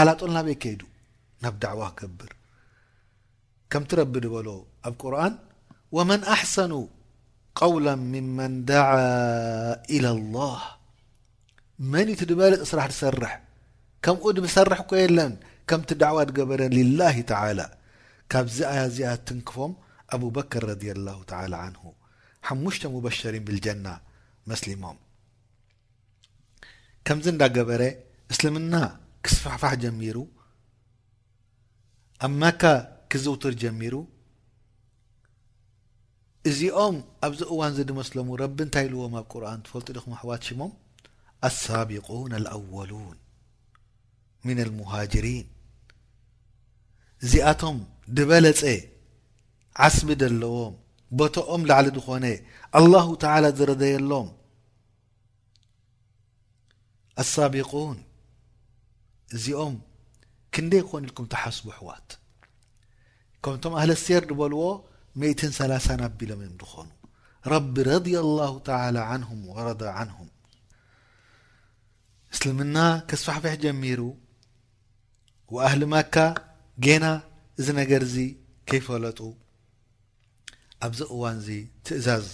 ዓላጦልና 0.00 0.38
በይ 0.46 0.56
ከይዱ 0.62 0.82
ናብ 1.44 1.54
ዳዕዋ 1.64 1.82
ክገብር 1.98 2.30
ከምቲ 3.72 3.90
ረቢ 4.00 4.14
ድበሎ 4.24 4.48
ኣብ 4.88 4.94
ቁርን 5.02 5.34
ወመን 5.96 6.22
ኣሓሰኑ 6.34 6.72
ቀውላ 7.58 7.88
ምመን 8.12 8.54
ደዓ 8.70 8.88
ኢላ 9.96 10.06
ላه 10.34 10.58
መን 11.92 12.08
ይቱ 12.12 12.20
ድበልቅ 12.30 12.60
ስራሕ 12.70 12.86
ትሰርሕ 12.94 13.32
ከምኡ 14.04 14.24
ድብሰርሕ 14.36 14.80
ኮየለን 14.90 15.32
ከምቲ 15.70 15.90
ዳዕዋ 16.02 16.18
ገበረ 16.38 16.60
ላه 16.98 17.16
ተላ 17.30 17.60
ካብዚ 18.32 18.56
ኣ 18.70 18.74
ዚኣ 18.94 19.10
ትንክፎም 19.28 19.72
ኣበከር 20.14 20.64
ረላه 20.70 21.64
ን 21.72 21.76
ሓሙሽ 22.48 22.76
ሙበሸሪን 22.94 23.44
ብልጀና 23.48 23.86
መስሊሞም 24.50 24.98
ከምዚ 27.06 27.26
እዳገበረ 27.34 27.82
እስልምና 28.32 28.74
ክስፋሕፋሕ 29.24 29.74
ጀሚሩ 29.84 30.16
ኣ 32.26 32.30
መካ 32.42 32.62
ክዝውትር 33.12 33.54
ጀሚሩ 33.62 33.94
እዚኦም 36.50 36.96
ኣብዚ 37.26 37.40
እዋን 37.54 37.72
ዚ 37.76 37.80
ድመስለሙ 37.90 38.28
ረቢ 38.42 38.58
እንታይ 38.66 38.84
ኢልዎም 38.88 39.14
ኣብ 39.20 39.26
ቁርን 39.34 39.62
ትፈልጡ 39.66 39.86
ዲኹም 39.98 40.12
ኣሕዋት 40.18 40.42
ሽሞም 40.48 40.72
ኣሳቢقን 41.48 42.34
ኣወሉን 42.58 43.16
ን 44.58 44.68
ሙሃجሪን 44.80 45.48
እዚኣቶም 47.24 47.78
ድበለፀ 48.16 48.60
ዓስቢ 49.86 50.08
ደለዎም 50.22 50.74
ቦቶኦም 51.18 51.62
ላዕሊ 51.68 51.88
ዝኾነ 51.96 52.26
ኣላሁ 52.80 53.06
ተላ 53.22 53.44
ዝረደየሎም 53.58 54.28
ኣሳቢቁን 57.22 57.98
እዚኦም 59.36 59.74
ክንደ 60.54 60.74
ኮኒ 60.90 61.00
ኢልኩም 61.08 61.26
ተሓስቡ 61.32 61.66
ኣሕዋት 61.74 62.08
ከምቶም 63.44 63.74
ኣህሊስር 63.80 64.22
ዝበልዎ 64.30 64.62
ምት3ላሳ 65.20 65.86
ኣቢሎም 66.08 66.40
እዮም 66.46 66.56
ዝኾኑ 66.64 66.88
ረቢ 67.52 67.74
ረዩ 67.92 68.14
ላه 68.38 68.52
ተ 68.66 68.70
ንም 69.20 69.40
ወረዳ 69.54 69.84
ንሁም 70.08 70.28
እስልምና 72.34 72.76
ከስፋሕፈሕ 73.10 73.54
ጀሚሩ 73.64 74.00
ኣህሊ 75.68 75.82
መካ 75.94 76.14
ጌና 76.84 77.06
እዚ 77.60 77.66
ነገር 77.80 78.02
እዚ 78.08 78.16
ከይፈለጡ 78.70 79.20
ኣብዚ 80.86 81.00
እዋን 81.14 81.36
እዚ 81.40 81.48
ትእዛዝ 81.86 82.26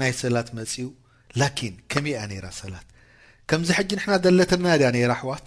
ናይ 0.00 0.12
ሰላት 0.22 0.48
መፅኡ 0.58 0.86
ላኪን 1.40 1.74
ከመይ 1.92 2.14
እያ 2.16 2.22
ነራ 2.30 2.46
ሰላት 2.62 2.86
ከምዚ 3.50 3.68
ሐጂ 3.78 3.90
ንሕና 3.98 4.12
ዘለተልና 4.24 4.66
ድያ 4.80 4.88
ነራ 4.96 5.10
ኣሕዋት 5.16 5.46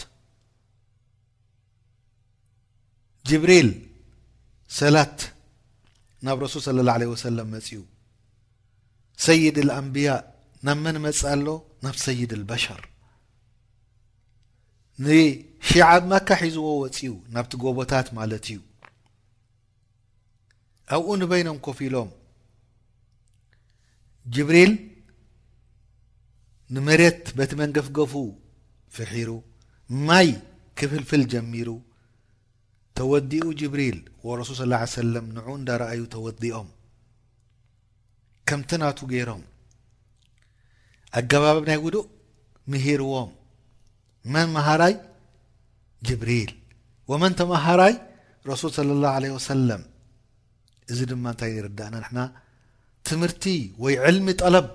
ጅብሪል 3.30 3.70
ሰላት 4.80 5.18
ናብ 6.26 6.38
ረሱል 6.46 6.62
ስለ 6.68 6.78
ላ 6.88 6.92
ለ 7.02 7.10
ወሰለም 7.14 7.48
መፅኡ 7.56 7.80
ሰይድ 9.26 9.58
ልኣንብያ 9.68 10.10
ናብ 10.68 10.78
መን 10.86 10.98
መፅእ 11.06 11.28
ኣሎ 11.34 11.48
ናብ 11.86 11.96
ሰይድ 12.06 12.32
ልበሸር 12.42 12.82
ንሺዓብ 15.06 16.04
ማካ 16.12 16.30
ሒዝዎ 16.42 16.68
ወፂኡ 16.84 17.12
ናብቲ 17.34 17.52
ጎቦታት 17.64 18.08
ማለት 18.18 18.46
እዩ 18.50 18.60
ኣብኡ 20.96 21.08
ንበይኖም 21.22 21.58
ኮፊ 21.66 21.80
ኢሎም 21.90 22.10
ጅብሪል 24.36 24.74
ንመሬት 26.76 27.22
በቲ 27.38 27.52
መንገፍገፉ 27.62 28.14
ፍሒሩ 28.96 29.30
ማይ 30.08 30.30
ክፍልፍል 30.80 31.22
ጀሚሩ 31.34 31.70
ተወዲኡ 32.98 33.46
ጅብሪል 33.60 33.98
ወረሱል 34.28 34.74
ስ 34.92 34.94
ሰለም 35.00 35.26
ንዑ 35.36 35.48
እንዳረኣዩ 35.60 36.02
ተወዲኦም 36.14 36.70
ከምቲ 38.50 38.72
ናቱ 38.82 38.98
ገይሮም 39.12 39.44
ኣገባቢ 41.20 41.58
ናይ 41.70 41.78
ውዱእ 41.86 42.08
ምሂርዎም 42.72 43.30
መን 44.34 44.48
مሃራይ 44.56 44.94
ጅብሪል 46.08 46.52
ወመን 47.12 47.34
ተማሃራይ 47.40 47.94
ረሱል 48.50 48.72
صለى 48.78 48.92
الله 48.96 49.12
عله 49.18 49.30
وሰለም 49.38 49.82
እዚ 50.92 51.00
ድማ 51.12 51.26
እንታይ 51.34 51.52
ንርዳእና 51.60 51.96
ንና 52.04 52.18
ትምህርቲ 53.08 53.44
ወይ 53.84 53.94
ዕልሚ 54.10 54.28
ጠለብ 54.42 54.68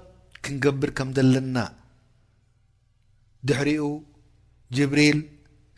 ክንገብር 0.45 0.91
ከም 0.99 1.09
ዘለና 1.17 1.57
ድሕሪኡ 3.49 3.85
ጅብሪል 4.77 5.19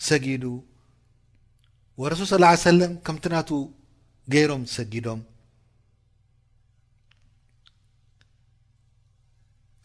ሰጊዱ 0.09 0.45
وረሱል 2.03 2.45
ص 2.65 2.71
ለም 2.81 2.93
ከምቲ 3.07 3.25
ናቱ 3.35 3.51
ገይሮም 4.35 4.63
ሰጊዶም 4.77 5.21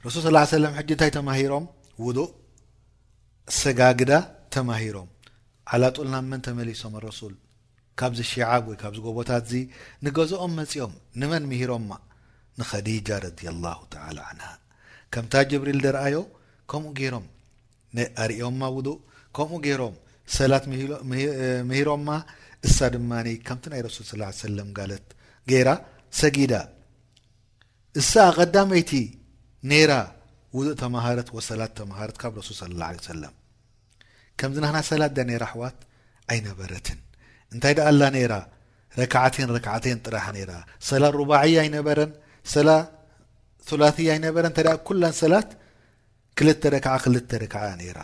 ረሱል 0.08 0.24
ص 0.52 0.54
ه 0.56 0.60
ለም 0.64 0.76
ሕጂ 0.80 0.90
እንታይ 0.96 1.12
ተማሂሮም 1.18 1.66
ውእ 2.06 2.26
ሰጋግዳ 3.58 4.12
ተማሂሮም 4.54 5.08
ዓላ 5.74 5.84
ጡልናብ 5.98 6.26
መን 6.32 6.42
ተመሊሶም 6.48 6.94
ኣረሱል 7.00 7.34
ካብዚ 8.00 8.20
ሸዓብ 8.32 8.64
ወይ 8.70 8.78
ካብዚ 8.82 9.00
ጎቦታት 9.08 9.44
እዚ 9.48 9.54
ንገዝኦም 10.06 10.52
መፂኦም 10.60 10.94
ንመን 11.22 11.44
ምሂሮምማ 11.52 11.92
ንከዲጃ 12.60 13.10
ረዲዩ 13.26 13.48
ላሁ 13.66 13.80
ተላ 13.94 14.20
ን 14.40 14.50
ከምታ 15.14 15.34
ጅብሪል 15.52 15.80
ደረኣዮ 15.86 16.18
ከምኡ 16.72 16.92
ገይሮም 17.00 17.26
ኣርኦምማ 18.24 18.64
ውዱእ 18.78 18.98
ከምኡ 19.38 19.60
ገይሮም 19.66 19.96
ሰላት 20.38 20.66
ምሂሮምማ 21.70 22.10
እሳ 22.70 22.78
ድማኒ 22.96 23.28
ከምቲ 23.48 23.66
ናይ 23.74 23.82
ረሱል 23.88 24.06
ስላ 24.12 24.22
ሰለም 24.44 24.70
ጋት 24.78 25.06
ጌይራ 25.52 25.70
ሰጊዳ 26.20 26.54
እሳ 28.02 28.14
ቀዳመይቲ 28.40 28.92
ነራ 29.70 29.92
ውእ 30.58 30.72
ተማሃረት 30.84 31.28
ወሰላት 31.38 31.72
ተማሃረት 31.82 32.18
ካብ 32.22 32.36
ረሱ 32.42 32.50
ሰ 32.62 32.64
ከምዚ 34.40 34.58
ናና 34.64 34.78
ሰላት 34.90 35.16
ነራ 35.30 35.44
ኣሕዋት 35.50 35.78
ኣይነበረትን 36.34 37.00
እንታይ 37.54 37.74
ዳ 37.78 37.88
ኣላ 37.92 38.02
ራ 38.32 38.36
ረክዓትን 39.00 39.50
ረካዓን 39.56 40.00
ጥራሕ 40.06 40.26
ነራ 40.38 40.52
ሰላ 40.90 41.04
ሩባዕያ 41.18 41.58
ኣይነበረን 41.64 42.12
ሰላ 42.54 42.70
ላያ 43.82 44.08
ኣይነበረን 44.16 44.52
እንታይ 44.52 44.68
ኩን 44.88 44.98
ሰላት 45.24 45.50
ክልተ 46.40 46.64
ክዓ 46.86 46.96
ክልተ 47.04 47.32
ረክዓ 47.44 47.62
ነራ 47.82 48.00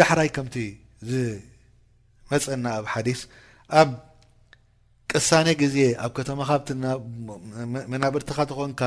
ዳሕራይ 0.00 0.28
ከምቲ 0.36 0.54
ዝመፀና 1.10 2.66
ኣብ 2.78 2.86
ሓዲስ 2.92 3.22
ኣብ 3.80 3.90
ቅሳኔ 5.10 5.48
ግዜ 5.62 5.76
ኣብ 6.04 6.12
ከተማ 6.18 6.40
ካብቲ 6.50 6.70
መናብርቲካተኮንካ 7.92 8.82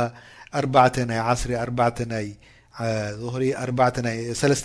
ኣ 0.60 0.88
ናይ 1.12 1.20
ዓስሪ 1.32 1.52
ኣተ 1.65 2.00
ናይ 2.13 2.28
ዙሪ 3.22 3.44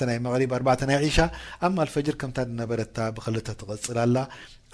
ናይ 0.08 0.16
መሪብ 0.24 0.52
ኣተ 0.72 0.80
ናይ 0.90 0.98
ዒሻ 1.06 1.18
ኣብ 1.66 1.72
ማ 1.76 1.80
ልፈጅር 1.88 2.14
ከምታ 2.20 2.38
ድ 2.48 2.52
ነበረታ 2.60 2.96
ብክልተ 3.16 3.48
ትቐፅል 3.60 3.98
ኣላ 4.04 4.16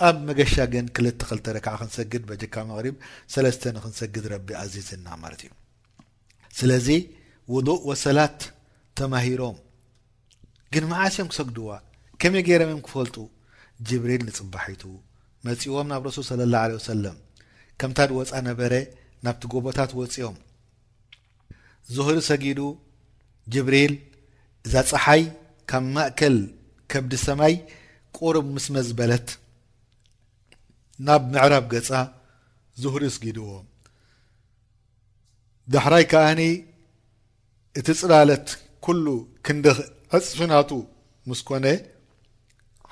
ኣብ 0.09 0.16
መገሻ 0.29 0.55
ግን 0.72 0.87
ክልተ 0.96 1.20
ክልተ 1.31 1.46
ርክዓ 1.57 1.75
ክንሰግድ 1.81 2.22
በጅካ 2.31 2.55
መሪብ 2.70 2.94
ሰለስተ 3.35 3.62
ንክንሰግድ 3.77 4.25
ረቢ 4.35 4.49
ኣዚዝ 4.62 4.88
ና 5.07 5.18
ማለት 5.25 5.42
እዩ 5.46 5.53
ስለዚ 6.61 6.88
ውድእ 7.55 7.83
ወሰላት 7.88 8.40
ተማሂሮም 8.99 9.57
ግን 10.75 10.85
መዓስኦም 10.92 11.29
ክሰግድዋ 11.33 11.68
ከመይ 12.22 12.42
ገይሮምእዮም 12.49 12.83
ክፈልጡ 12.87 13.16
ጅብሪል 13.88 14.22
ንፅባሒቱ 14.29 14.83
መጺዎም 15.46 15.88
ናብ 15.92 16.05
ረሱል 16.09 16.25
ስለ 16.31 16.40
ላ 16.55 16.64
ሰለም 16.90 17.18
ከምታ 17.81 17.99
ድ 18.11 18.16
ወፃ 18.18 18.33
ነበረ 18.49 18.72
ናብቲ 19.27 19.42
ጎቦታት 19.53 19.90
ወፂኦም 20.01 20.37
ዝህሪ 21.94 22.16
ሰጊዱ 22.31 22.61
ጅብሪል 23.54 23.94
እዛ 24.66 24.74
ፀሓይ 24.90 25.22
ካብ 25.70 25.85
ማእከል 25.96 26.37
ከብዲ 26.92 27.12
ሰማይ 27.26 27.54
ቆርብ 28.16 28.46
ምስ 28.54 28.66
መዝበለት 28.74 29.28
ናብ 31.06 31.22
ምዕራብ 31.32 31.64
ገጻ 31.72 31.90
ዝሁሪ 32.82 33.02
እስጊድዎም 33.11 33.66
ዳሕራይ 35.74 36.04
ከኣኒ 36.12 36.42
እቲ 37.78 37.87
ፅላለት 38.00 38.46
ኩሉ 38.85 39.06
ክንዲ 39.46 39.66
ኣፅፍናቱ 40.16 40.70
ምስኮነ 41.28 41.66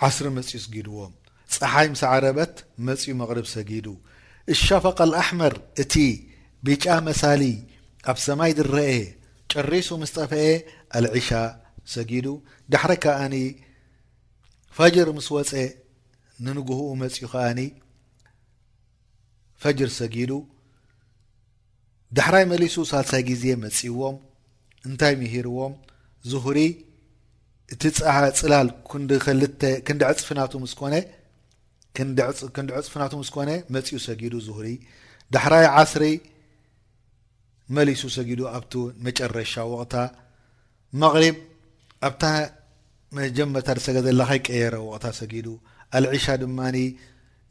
ዓስሪ 0.09 0.27
መጺኡ 0.37 0.57
ስጊድዎም 0.65 1.13
ፀሓይ 1.59 1.87
ምስ 1.93 2.03
ዓረበት 2.13 2.55
መፅኡ 2.87 3.09
መቕርብ 3.21 3.47
ሰጊዱ 3.55 3.87
እሻፈቐልኣሕመር 4.53 5.55
እቲ 5.83 5.95
ቢጫ 6.67 6.85
መሳሊ 7.09 7.43
ኣብ 8.11 8.17
ሰማይ 8.27 8.53
ዝረአ 8.59 8.89
ጨሪሱ 9.53 9.89
ምስ 10.03 10.11
ጠፍአ 10.17 10.37
አልዕሻ 10.99 11.29
ሰጊዱ 11.95 12.27
ዳሕሪይ 12.75 12.99
ከዓኒ 13.05 13.35
ፈጅር 14.77 15.09
ምስ 15.17 15.27
ወፀ 15.37 15.51
ንንጉህኡ 16.45 16.87
መፅኡ 17.03 17.23
ከኣኒ 17.33 17.61
ፈጅር 19.63 19.91
ሰጊዱ 20.01 20.31
ዳሕራይ 22.19 22.45
መሊሱ 22.53 22.75
ሳልሳይ 22.91 23.23
ግዜ 23.29 23.45
መፅእዎም 23.65 24.17
እንታይ 24.89 25.15
ምሂርዎም 25.21 25.75
ዝሁሪ 26.33 26.59
እቲ 27.75 27.83
ፅላል 28.43 28.69
ክንዲዕፍክንዲዕፅፍናቱ 28.91 30.53
ምስኮነ 33.25 33.51
መፅኡ 33.75 33.95
ሰጊዱ 34.09 34.35
ዝሁሪ 34.49 34.67
ዳሕራይ 35.37 35.67
ዓስሪ 35.83 36.03
መሊሱ 37.77 38.03
ሰጊዱ 38.17 38.41
ኣብቲ 38.57 38.73
መጨረሻ 39.07 39.53
ወቕታ 39.73 39.95
መغሪብ 41.03 41.37
ኣብታ 42.09 42.23
መጀመታ 43.19 43.67
ሰገ 43.87 43.97
ዘላካይቀየረ 44.07 44.75
ወቕታ 44.89 45.05
ሰጊዱ 45.21 45.47
አልዕሻ 45.97 46.25
ድማኒ 46.43 46.77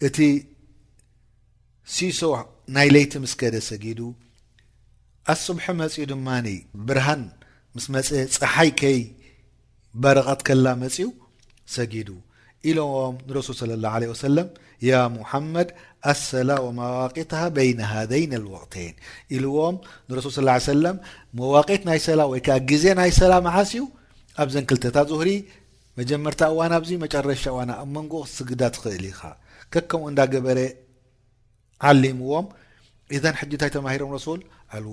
እቲ 0.08 0.17
ሲሶ 1.93 2.21
ናይ 2.76 2.88
ለይቲ 2.95 3.13
ምስ 3.23 3.34
ከደ 3.39 3.56
ሰጊዱ 3.71 3.99
ኣስምሑ 5.34 5.65
መፅኡ 5.82 6.04
ድማኒ 6.12 6.47
ብርሃን 6.88 7.23
ምስ 7.76 7.86
መ 7.93 8.02
ፀሓይ 8.41 8.71
ከይ 8.82 8.99
ባረቐት 10.04 10.41
ከላ 10.47 10.65
መፅው 10.84 11.12
ሰጊዱ 11.78 12.10
ኢሎም 12.69 13.15
ንረሱል 13.28 13.56
صለى 13.62 13.76
ላه 13.84 13.91
عه 13.99 14.06
ወሰለም 14.12 14.47
ያ 14.89 14.93
ሙሐመድ 15.17 15.69
ሰላ 16.21 16.51
ዋቂት 17.03 17.31
ይነ 17.67 17.79
ሃይን 17.91 18.31
ቅተይን 18.61 18.95
ኢልዎም 19.35 19.75
ንሱል 20.09 20.33
صى 20.37 20.57
ሰ 20.67 20.93
መዋቂት 21.39 21.81
ናይ 21.89 21.99
ሰላ 22.07 22.21
ወይዓ 22.31 22.47
ግዜ 22.71 22.83
ናይ 22.99 23.11
ሰላ 23.19 23.33
መሓስዩ 23.47 23.81
ኣብ 24.41 24.47
ዘን 24.53 24.65
ክልተታ 24.69 24.97
ظሁሪ 25.11 25.29
መጀመርታ 25.99 26.41
እዋ 26.53 26.59
ዚ 26.89 26.91
መጨረሻ 27.05 27.43
ዋ 27.57 27.61
ኣ 27.79 27.81
መንጎ 27.95 28.13
ስግዳ 28.35 28.61
ትክእል 28.75 29.03
ኢ 29.09 29.13
ከከምኡ 29.73 30.07
እንዳ 30.11 30.21
ገበረ 30.33 30.59
ምዎም 32.19 32.45
ጅ 33.13 33.25
እንታይ 33.53 33.71
ተማሂሮም 33.77 34.13
ሱል 34.27 34.41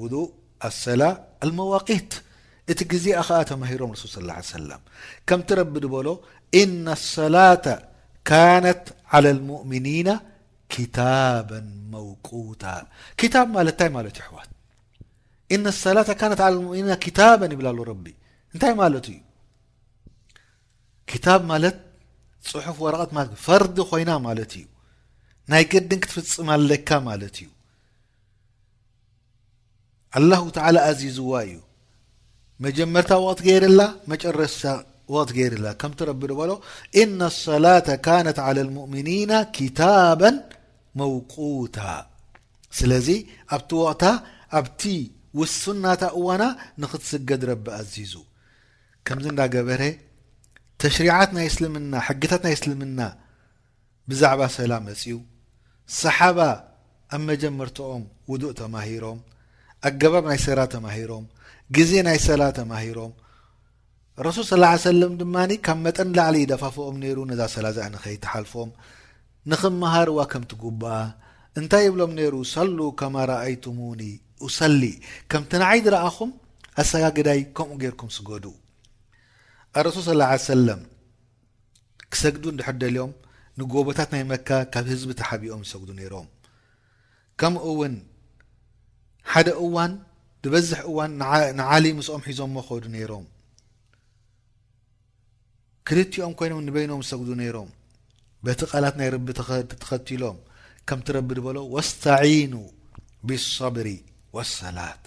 ውء 0.02 0.24
ኣሰላ 0.68 1.02
ዋቂት 1.74 2.10
እቲ 2.72 2.80
ግዜኸዓ 2.94 3.38
ተማሂሮም 3.52 3.92
ሱል 4.02 4.28
صى 4.50 4.64
ه 4.74 4.78
ከምቲረቢ 5.28 5.74
ድበሎ 5.86 6.06
እነ 6.62 6.86
ሰላة 7.16 7.64
ካነት 8.28 8.84
على 9.14 9.28
لሙؤምኒና 9.36 10.08
ር 10.78 10.80
ኮይና 23.90 25.56
ይ 25.60 25.64
ግድን 25.72 26.00
ክትፍካ 26.02 26.86
እዩ 30.70 31.06
መጀመ 32.64 32.94
ؤ 35.14 35.16
መውታ 40.98 41.78
ስለዚ 42.78 43.08
ኣብቲ 43.56 43.70
ወቕታ 43.82 44.04
ኣብቲ 44.58 44.82
ውሱንእናታ 45.38 46.02
እዋና 46.18 46.42
ንኽትስገድ 46.82 47.42
ረብእ 47.50 47.72
ኣዚዙ 47.80 48.12
ከምዚ 49.06 49.26
እንናገበረ 49.32 49.82
ተሽሪዓት 50.82 51.30
ናይ 51.36 51.46
እስልምና 51.50 51.92
ሕግታት 52.08 52.42
ናይ 52.46 52.54
እስልምና 52.56 53.00
ብዛዕባ 54.10 54.40
ሰላ 54.58 54.72
መጺው 54.86 55.20
ሰሓባ 56.00 56.38
ኣብ 57.14 57.22
መጀመርቲኦም 57.30 58.02
ውዱእ 58.30 58.52
ተማሂሮም 58.60 59.18
ኣገባብ 59.88 60.24
ናይ 60.30 60.40
ሰራ 60.46 60.60
ተማሂሮም 60.74 61.24
ግዜ 61.76 61.92
ናይ 62.08 62.18
ሰላ 62.28 62.42
ተማሂሮም 62.60 63.12
ረሱል 64.26 64.44
ስ 64.48 64.56
ሰለም 64.88 65.12
ድማኒ 65.20 65.50
ካብ 65.66 65.78
መጠን 65.86 66.08
ላዕሊ 66.16 66.36
ይደፋፍኦም 66.44 66.96
ነይሩ 67.02 67.18
ነዛ 67.30 67.42
ሰላ 67.56 67.66
ዘኣንኸይ 67.76 68.16
ተሓልፎም 68.24 68.70
ንኽምሃርዋ 69.48 70.18
ከምቲጉባአ 70.32 70.98
እንታይ 71.58 71.84
ዝብሎም 71.88 72.12
ነይሩ 72.18 72.34
ሰሉ 72.54 72.78
ከማ 73.00 73.16
ርኣይትሙኒ 73.28 74.00
ኡሰሊ 74.44 74.82
ከምቲንዓይ 75.30 75.78
ዝረኣኹም 75.84 76.30
ኣሰጋግዳይ 76.80 77.40
ከምኡ 77.56 77.76
ገይርኩም 77.82 78.10
ስገዱ 78.16 78.44
ኣረሱል 79.78 80.02
ስላ 80.08 80.22
ሰለም 80.52 80.82
ክሰግዱ 82.12 82.44
ድሐደልዮም 82.58 83.12
ንጎቦታት 83.58 84.08
ናይ 84.14 84.22
መካ 84.34 84.48
ካብ 84.72 84.84
ህዝቢታ 84.92 85.20
ሓቢኦም 85.30 85.62
ይሰግዱ 85.66 85.90
ነይሮም 86.00 86.26
ከምኡውን 87.40 87.94
ሓደ 89.32 89.48
እዋን 89.64 89.92
ዝበዝሕ 90.44 90.80
እዋን 90.90 91.10
ንዓሊ 91.58 91.84
ምስኦም 91.98 92.22
ሒዞም 92.28 92.50
ሞከዱ 92.58 92.84
ነይሮም 92.94 93.26
ክልቲኦም 95.88 96.32
ኮይኖም 96.38 96.60
ንበይኖም 96.66 97.00
ዝሰግዱ 97.06 97.28
ነይሮም 97.42 97.68
በቲ 98.46 98.60
ቓላት 98.72 98.94
ናይ 98.98 99.08
ረቢ 99.14 99.26
ተኸቲሎም 99.82 100.36
ከምትረቢ 100.88 101.28
ድበሎ 101.38 101.58
ወስተዒኑ 101.74 102.52
ብሰብሪ 103.28 103.88
ወሰላት 104.36 105.02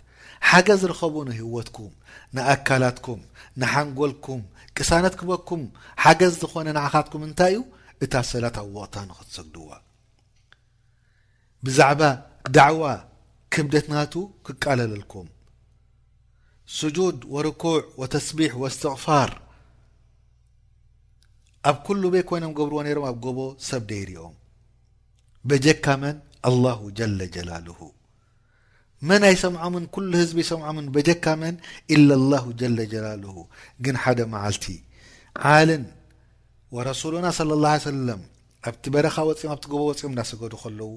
ሓገዝ 0.49 0.77
ዝረኸቡ 0.81 1.15
ንህወትኩም 1.27 1.91
ንኣካላትኩም 2.35 3.21
ንሓንጎልኩም 3.61 4.41
ቅሳነት 4.77 5.13
ክበኩም 5.21 5.63
ሓገዝ 6.03 6.33
ዝኾነ 6.41 6.67
ንዓኻትኩም 6.77 7.23
እንታይ 7.27 7.53
እዩ 7.57 7.61
እታ 8.05 8.13
ሰላት 8.31 8.55
ኣ 8.61 8.63
ወቕታ 8.75 8.95
ንኽትሰግድዋ 9.09 9.69
ብዛዕባ 11.65 12.01
ዳዕዋ 12.57 12.83
ክብደትናቱ 13.53 14.13
ክቃለለልኩም 14.45 15.27
ስጁድ 16.77 17.17
ወርኩዕ 17.35 17.79
ወተስቢሕ 18.01 18.51
ወእስትቕፋር 18.61 19.29
ኣብ 21.69 21.78
ኩሉ 21.88 22.04
ቤ 22.13 22.15
ኮይኖም 22.30 22.54
ገብርዎ 22.60 22.78
ነይሮም 22.86 23.06
ኣብ 23.10 23.17
ጎቦ 23.26 23.39
ሰብ 23.67 23.84
ደይርኦም 23.91 24.34
በጀካመን 25.49 26.15
አ 26.49 26.52
ጀጀላልሁ 26.97 27.80
መን 29.10 29.21
ኣይሰምዖምን 29.30 29.86
ኩሉ 29.95 30.12
ህዝቢ 30.21 30.38
ይሰምዖምን 30.45 30.86
በጀካመን 30.95 31.56
ኢ 31.95 31.97
ጀጀላል 32.60 33.23
ግን 33.86 33.95
ሓደ 34.04 34.19
መዓልቲ 34.34 34.65
ዓልን 35.54 35.84
ረሱሉና 36.89 37.28
ለى 37.49 37.56
ላه 37.63 37.76
ሰም 37.86 37.97
ኣብቲ 38.69 38.84
በረኻ 38.95 39.15
ኦምኣብቲ 39.32 39.63
ጎቦ 39.73 39.82
ወፂኦም 39.89 40.13
እዳሰገዱ 40.15 40.54
ከለው 40.63 40.91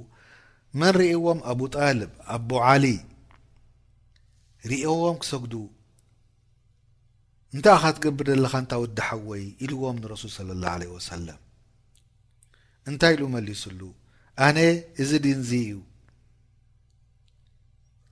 መን 0.81 0.93
ርእዎም 1.01 1.39
ኣቡጣልብ 1.51 2.11
ኣቦዓሊ 2.35 2.85
ርኦዎም 4.71 5.17
ክሰጉዱ 5.23 5.53
እንታይ 7.57 7.75
አኻ 7.77 7.85
ትገብር 7.97 8.27
ዘለካ 8.33 8.55
እንታ 8.63 8.73
ውዲሓወይ 8.85 9.43
ኢልዎም 9.65 9.97
ንረሱል 10.05 10.49
ለى 10.63 10.87
ه 10.93 10.99
ሰለም 11.11 11.39
እንታይ 12.91 13.13
ኢሉ 13.17 13.23
መሊስሉ 13.35 13.81
ኣነ 14.47 14.59
እዚ 15.03 15.11
ድንዚ 15.27 15.51
እዩ 15.67 15.77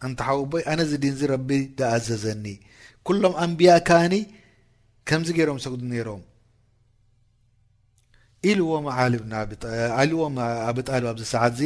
እንቲ 0.07 0.19
ሓውቦይ 0.29 0.63
ኣነ 0.71 0.79
እዚ 0.87 0.93
ድንዚ 1.05 1.21
ረቢ 1.33 1.51
ዝኣዘዘኒ 1.81 2.47
ኩሎም 3.09 3.35
ኣንቢያ 3.45 3.75
ከኣኒ 3.89 4.15
ከምዚ 5.09 5.29
ገይሮም 5.39 5.61
ሰጉዱ 5.65 5.83
ነሮም 5.93 6.23
ኢልዎም 8.51 8.87
ሊዎም 10.11 10.37
ኣብጣል 10.69 11.05
ኣብዚ 11.13 11.23
ሰዓት 11.35 11.53
እዚ 11.59 11.65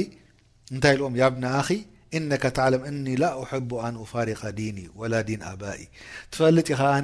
እንታይ 0.74 0.92
ኢልዎም 0.96 1.14
ብ 1.36 1.38
ናኣኺ 1.44 1.68
ነ 2.16 2.20
ተም 2.56 2.82
እኒ 2.90 3.06
ቡ 3.70 3.80
ኣን 3.86 3.96
ፋርق 4.12 4.42
ዲኒ 4.58 4.78
ላ 5.12 5.20
ዲን 5.28 5.40
ኣባ 5.50 5.62
ትፈልጥ 6.32 6.66
ኢኸ 6.74 6.80
ኣ 6.94 6.98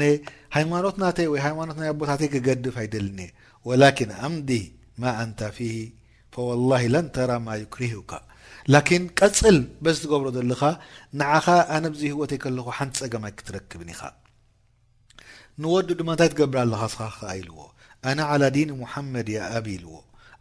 ሃይማኖት 0.57 0.97
ተይ 1.17 1.27
ወሃማኖት 1.35 1.79
ኣቦታተይ 1.93 2.29
ክገድፍ 2.35 2.77
ኣይደልኒ 2.83 3.21
ላ 3.83 3.91
ኣም 4.29 4.35
ማ 5.03 5.17
ን 5.31 5.33
ፊ 5.57 5.59
ማ 7.47 7.53
ክሪካ 7.75 8.13
ቀፅል 9.21 9.59
በስ 9.85 9.99
ትገብሮ 10.05 10.27
ዘለኻ 10.37 10.63
ኻ 11.47 11.57
ኣነ 11.77 11.85
ዚ 12.01 12.03
ህወተይ 12.15 12.41
ኹ 12.67 12.69
ሓንቲ 12.79 12.95
ፀገማይ 13.05 13.33
ክትረክብ 13.39 13.81
ኢኻ 13.95 14.03
ንወዱ 15.63 15.89
ድማታይ 16.01 16.29
ትገብር 16.33 16.59
ለኻ 16.73 16.83
ስ 16.95 16.97
ኢልዎ 17.41 17.59
ኣነ 18.11 18.43
ዲን 18.57 18.71
ሙሓመድ 18.83 19.29
የ 19.37 19.41
ኣብ 19.59 19.67
ኢልዎ 19.77 19.93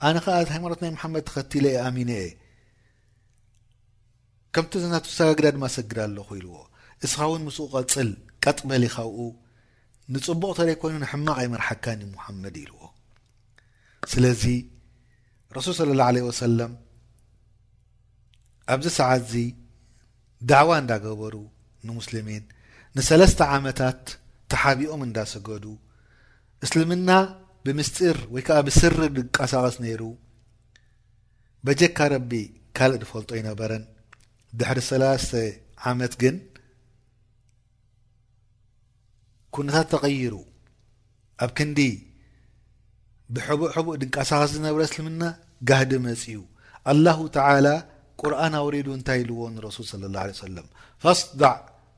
ኣነ 0.08 0.16
ሃማኖት 0.54 0.80
ይ 0.88 0.92
ድ 0.94 1.26
ተኸትየሚ 1.32 1.98
ከምቲ 4.56 4.74
እዚናትሰጋግዳ 4.80 5.48
ድማ 5.56 5.66
ሰግድ 5.76 5.98
ኣለኹ 6.06 6.28
ኢልዎ 6.40 6.56
እስኻ 7.06 7.20
እውን 7.28 7.42
ምስኡ 7.48 7.64
ቐፅል 7.74 8.10
ቀጥበል 8.44 8.84
ይኻብኡ 8.88 9.16
ንፅቡቕ 10.14 10.52
ተደይ 10.58 10.76
ኮይኑ 10.82 10.96
ንሕማቕ 11.04 11.36
ኣይ 11.42 11.48
መርሓካን 11.54 12.00
ይ 12.04 12.08
ሙሓመድ 12.16 12.56
ኢልዎ 12.64 12.80
ስለዚ 14.12 14.44
ረሱል 15.58 15.74
ስለ 15.80 15.92
ላ 16.00 16.04
ለ 16.16 16.22
ወሰለም 16.28 16.72
ኣብዚ 18.74 18.86
ሰዓት 19.00 19.22
እዚ 19.28 19.34
ዳዕዋ 20.52 20.72
እንዳገበሩ 20.82 21.36
ንሙስሊሚን 21.88 22.44
ንሰለስተ 23.00 23.40
ዓመታት 23.58 24.02
ተሓቢኦም 24.54 25.02
እንዳሰገዱ 25.08 25.66
እስልምና 26.68 27.10
ብምስጢር 27.68 28.18
ወይ 28.36 28.44
ከዓ 28.48 28.60
ብስሪ 28.68 28.94
ድቀሳቀስ 29.18 29.78
ነይሩ 29.86 30.02
በጀካ 31.68 31.98
ረቢ 32.16 32.32
ካልእ 32.78 33.00
ዝፈልጦ 33.04 33.30
ይነበረን 33.42 33.84
ድሕሪ 34.60 34.80
3 34.88 35.38
ዓመት 35.92 36.14
ግን 36.22 36.36
ኩነታት 39.56 39.88
ተቐይሩ 39.94 40.34
ኣብ 41.44 41.52
ክንዲ 41.58 41.80
ብሕቡቅ 43.36 43.72
ሕቡእ 43.78 43.96
ድንቃሳኻስ 44.02 44.52
ዝነብ 44.56 44.76
ረ 44.82 44.86
ስልምና 44.92 45.24
ጋህዲ 45.70 45.92
መፅዩ 46.06 46.40
አላه 46.92 47.18
ተላ 47.36 47.66
ቁርኣን 48.22 48.54
ኣውሬዱ 48.62 48.88
እንታይ 48.98 49.20
ኢልዎ 49.24 49.40
ንረሱል 49.56 49.86
صለى 49.92 50.08
ላه 50.16 50.24
ለه 50.30 50.36
ሰለም 50.46 50.68
ፈصዳዕ 51.04 51.56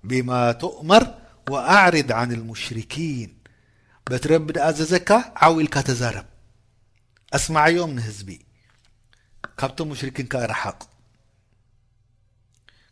ብማ 0.10 0.30
ትእመር 0.62 1.04
ወኣዕሪድ 1.54 2.10
عን 2.20 2.30
الሙሽርኪን 2.38 3.32
በቲ 4.10 4.24
ረቢ 4.32 4.48
ድኣዘዘካ 4.58 5.10
ዓዊ 5.46 5.56
ኢልካ 5.64 5.76
ተዛረብ 5.90 6.28
ኣስማዓዮም 7.38 7.92
ንህዝቢ 7.98 8.30
ካብቶም 9.60 9.88
ሙሽርኪን 9.94 10.28
ካ 10.32 10.36
ረሓቕ 10.54 10.80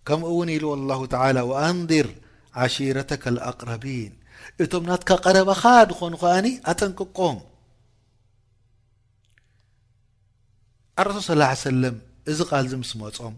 ከምኡ 0.08 0.30
ውን 0.38 0.50
ኢሉ 0.56 0.66
ላه 0.90 1.00
ተ 1.12 1.16
ኣንዲር 1.70 2.08
ዓሺረተካ 2.64 3.24
ኣቅረቢን 3.50 4.12
እቶም 4.64 4.84
ናትካ 4.90 5.10
ቀረባኻ 5.26 5.64
ድኾኑ 5.90 6.14
ኸኣኒ 6.22 6.48
ኣጠንቅቆም 6.72 7.38
ኣረሱል 11.02 11.42
ስ 11.62 11.66
ሰለም 11.68 11.96
እዚ 12.32 12.40
ቓልዚ 12.50 12.72
ምስ 12.82 12.92
መፆም 13.02 13.36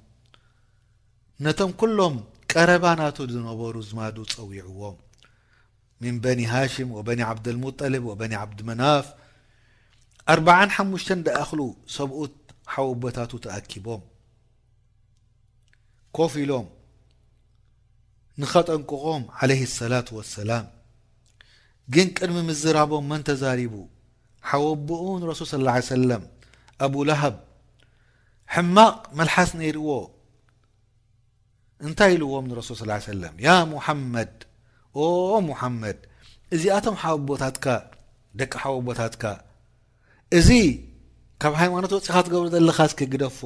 ነቶም 1.45 1.71
ኩሎም 1.79 2.15
ቀረባ 2.51 2.85
ናቱ 3.01 3.17
ዝነበሩ 3.35 3.75
ዝማዱ 3.89 4.17
ፀዊዕዎም 4.33 4.97
ምን 6.03 6.15
በኒ 6.23 6.39
ሃሽም 6.53 6.89
ወበኒ 6.97 7.19
ዓብድ 7.29 7.45
ልሙጠልብ 7.55 8.03
ወበኒ 8.11 8.33
ዓብዲ 8.41 8.59
መናፍ 8.69 9.05
ኣዓ 10.33 10.57
ሓሙሽተ 10.75 11.09
ዳኣክሉ 11.27 11.61
ሰብኡት 11.95 12.35
ሓወቦታቱ 12.73 13.31
ተኣኪቦም 13.43 14.01
ኮፍ 16.17 16.33
ኢሎም 16.43 16.67
ንኸጠንቅቖም 18.41 19.23
ዓለ 19.41 19.49
ሰላት 19.79 20.07
ወሰላም 20.17 20.65
ግን 21.93 22.07
ቅድሚ 22.17 22.37
ምዝራቦም 22.49 23.05
መን 23.11 23.21
ተዛሪቡ 23.29 23.73
ሓወኣቦኡ 24.49 25.03
ንረሱል 25.21 25.47
ስ 25.51 25.55
ሰለም 25.93 26.23
ኣብ 26.85 26.93
ላሃብ 27.09 27.35
ሕማቕ 28.55 28.97
መልሓስ 29.19 29.51
ነይሩዎ 29.61 29.91
እንታይ 31.87 32.11
ኢልዎም 32.15 32.45
ንረሱል 32.49 32.77
ስ 32.81 33.05
ሰለም 33.11 33.35
ያ 33.47 33.53
ሙሓመድ 33.73 34.33
ኦ 34.99 35.05
ሙሓመድ 35.49 35.99
እዚኣቶም 36.55 36.95
ሓወቦታትካ 37.03 37.65
ደቂ 38.39 38.51
ሓወቦታትካ 38.63 39.23
እዚ 40.39 40.49
ካብ 41.43 41.53
ሃይማኖት 41.61 41.91
ወፅኢኻ 41.95 42.17
ትገብሩ 42.25 42.45
ዘለኻ 42.55 42.77
እስክግደፎ 42.89 43.39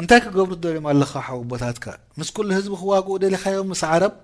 እንታይ 0.00 0.18
ክገብሩ 0.22 0.52
ትደልዮም 0.60 0.86
ኣለኻሓቦታትካ 0.90 1.84
ምስ 2.20 2.28
ኩሉ 2.36 2.48
ህዝቢ 2.56 2.72
ክዋግኡ 2.80 3.12
ደሊካዮም 3.22 3.68
ምስ 3.72 3.82
ዓረብ 3.90 4.14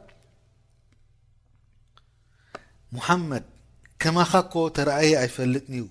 ሙሓመድ 2.96 3.44
ከማኻ 4.02 4.32
ኮ 4.52 4.54
ተረእየ 4.76 5.14
ኣይፈልጥኒዩ 5.22 5.84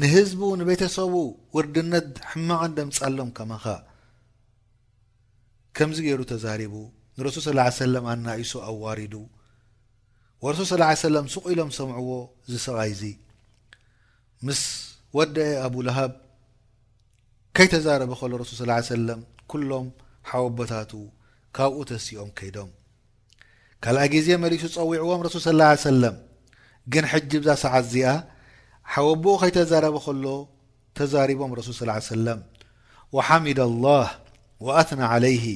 ንህዝቡ 0.00 0.40
ንቤተሰቡ 0.60 1.14
ውርድነት 1.56 2.06
ሕማቕን 2.32 2.72
ደምፃሎም 2.78 3.30
ከማኻ 3.38 3.64
ከምዚ 5.76 5.98
ገይሩ 6.06 6.20
ተዛሪቡ 6.32 6.74
ንረሱል 7.18 7.42
ስላ 7.48 7.60
ሰለም 7.82 8.04
ኣናእሶ 8.12 8.52
ኣዋሪዱ 8.70 9.14
ወረሱል 10.44 10.66
ስ 10.80 11.00
ሰለም 11.08 11.26
ስቁ 11.34 11.44
ኢሎም 11.54 11.70
ሰምዕዎ 11.78 12.10
ዝሰቓይእዚ 12.52 13.02
ምስ 14.48 14.60
ወዲአ 15.16 15.48
ኣቡ 15.68 15.74
ለሃብ 15.88 16.12
ከይተዛረበ 17.56 18.12
ከሎ 18.20 18.32
ረሱል 18.42 18.70
ኵሎም 19.52 19.86
ሓወቦታቱ 20.30 20.92
ካብኡ 21.56 21.76
ተሲኦም 21.90 22.28
ከይዶም 22.38 22.68
ካልኣ 23.84 24.02
ጊዜ 24.12 24.28
መሊሱ 24.42 24.64
ጸዊዕዎም 24.74 25.22
ረሱል 25.26 25.42
ስ 25.82 25.84
ሰም 25.84 26.16
ግን 26.92 27.04
ሕጅ 27.12 27.30
ብዛ 27.42 27.50
ሰዓ 27.62 27.74
እዚኣ 27.84 28.10
ሓወቦ 28.92 29.24
ከይተዛረበ 29.42 29.96
ከሎ 30.06 30.26
ተዛሪቦም 30.98 31.50
ረስሱ 31.60 31.70
ص 31.78 31.80
ሰም 32.10 32.40
وሓሚድ 33.16 33.60
لላህ 33.68 34.06
وኣትና 34.66 35.00
عለይህ 35.14 35.46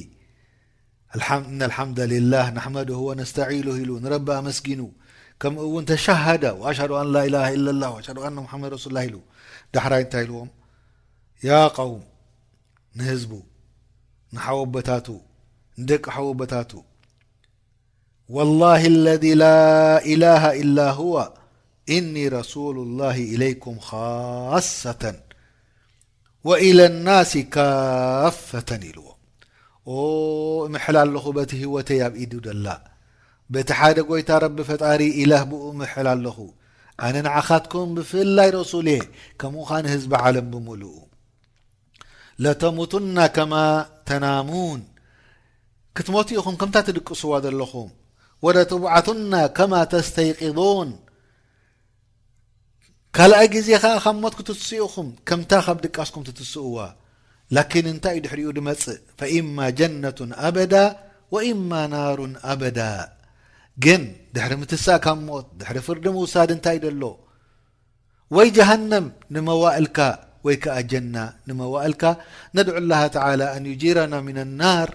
እናልሓምዳ 1.51 1.99
ላህ 2.33 2.47
ናሕመዱህ 2.57 2.99
ወነስተዒሉ 3.09 3.67
ኢሉ 3.81 3.91
ንረቢ 4.05 4.27
ኣመስጊኑ 4.41 4.81
ከምኡውን 5.41 5.83
ተሸሃደ 5.91 6.43
አሽ 6.71 6.79
ላ 7.13 7.21
ላ 7.33 7.91
ሽ 8.07 8.15
ና 8.37 8.39
መድ 8.63 8.71
ረሱላ 8.77 8.97
ኢሉ 9.09 9.15
ዳሕራይ 9.75 10.03
እንታይ 10.05 10.23
ኢልዎም 10.25 10.49
ያ 11.47 11.51
قውም 11.77 12.03
ንህዝቡ 12.97 13.31
ንሓወቦታቱ 14.35 15.07
ንደቂ 15.81 16.05
ሓወቦታቱ 16.15 16.71
ወላه 18.35 18.81
اለذ 18.93 19.23
ላ 19.41 19.43
ኢላه 20.13 20.43
ኢላ 20.61 20.77
ሁዋ 20.99 21.15
እኒ 21.95 22.13
ረሱሉ 22.37 22.75
الላه 22.87 23.17
ኢለይኩም 23.35 23.75
خሳة 23.87 25.03
ወኢል 26.47 26.79
ናሲ 27.05 27.33
ካፈተን 27.55 28.81
ኢልዎ 28.89 29.07
እምሕል 30.67 30.95
ኣለኹ 31.03 31.23
በቲ 31.37 31.51
ህወተይ 31.63 31.99
ኣብ 32.07 32.13
ኢድ 32.23 32.33
ደላ 32.45 32.67
በቲ 33.53 33.69
ሓደ 33.79 33.97
ጎይታ 34.09 34.29
ረቢ 34.43 34.57
ፈጣሪ 34.69 35.01
ኢለህ 35.21 35.43
ብኡ 35.51 35.63
እምሕል 35.75 36.07
ኣለኹ 36.13 36.37
ኣነ 37.05 37.15
ንዓኻትኩም 37.25 37.87
ብፍላይ 37.97 38.49
ረሱል 38.59 38.87
እየ 38.95 39.01
ከምኡኸ 39.39 39.69
ንህዝቢ 39.85 40.11
ዓለም 40.25 40.47
ብምሉኡ 40.53 40.85
ለተሙቱና 42.43 43.17
ከማ 43.35 43.53
ተናሙን 44.09 44.81
ክትሞትኢኹም 45.97 46.55
ከምታ 46.61 46.77
ትድቅስዋ 46.87 47.33
ዘለኹም 47.45 47.89
ወለትቡዓቱና 48.45 49.33
ከማ 49.57 49.73
ተስተይቂዙን 49.93 50.89
ካልኣይ 53.15 53.47
ግዜኸዓ 53.55 53.83
ካብ 54.05 54.15
ሞት 54.23 54.33
ክትስኡኹም 54.39 55.09
ከምታ 55.27 55.51
ካብ 55.65 55.77
ድቃስኩም 55.85 56.25
ትትስእዋ 56.27 56.77
ላኪን 57.55 57.85
እንታይ 57.93 58.15
እዩ 58.17 58.23
ድሕሪኡ 58.25 58.49
ድመጽእ 58.57 58.99
ፈኢማ 59.19 59.57
ጀነቱን 59.79 60.31
ኣበዳ 60.47 60.73
ወእማ 61.35 61.71
ናሩን 61.93 62.33
ኣበዳ 62.51 62.79
ግን 63.83 64.03
ድሕሪ 64.35 64.53
ምትሳእ 64.61 64.99
ካብ 65.05 65.17
ሞት 65.29 65.47
ድሕሪ 65.59 65.77
ፍርድምውሳድ 65.87 66.49
እንታይኢ 66.55 66.81
ዘሎ 66.85 67.01
ወይ 68.35 68.47
ጀሃነም 68.57 69.07
ንመዋእልካ 69.35 69.97
ዋእል 70.45 72.01
ነድع 72.57 72.73
الله 72.81 73.01
ى 73.27 73.31
أن 73.57 73.63
يجرና 73.71 74.13
من 74.27 74.37
الር 74.45 74.89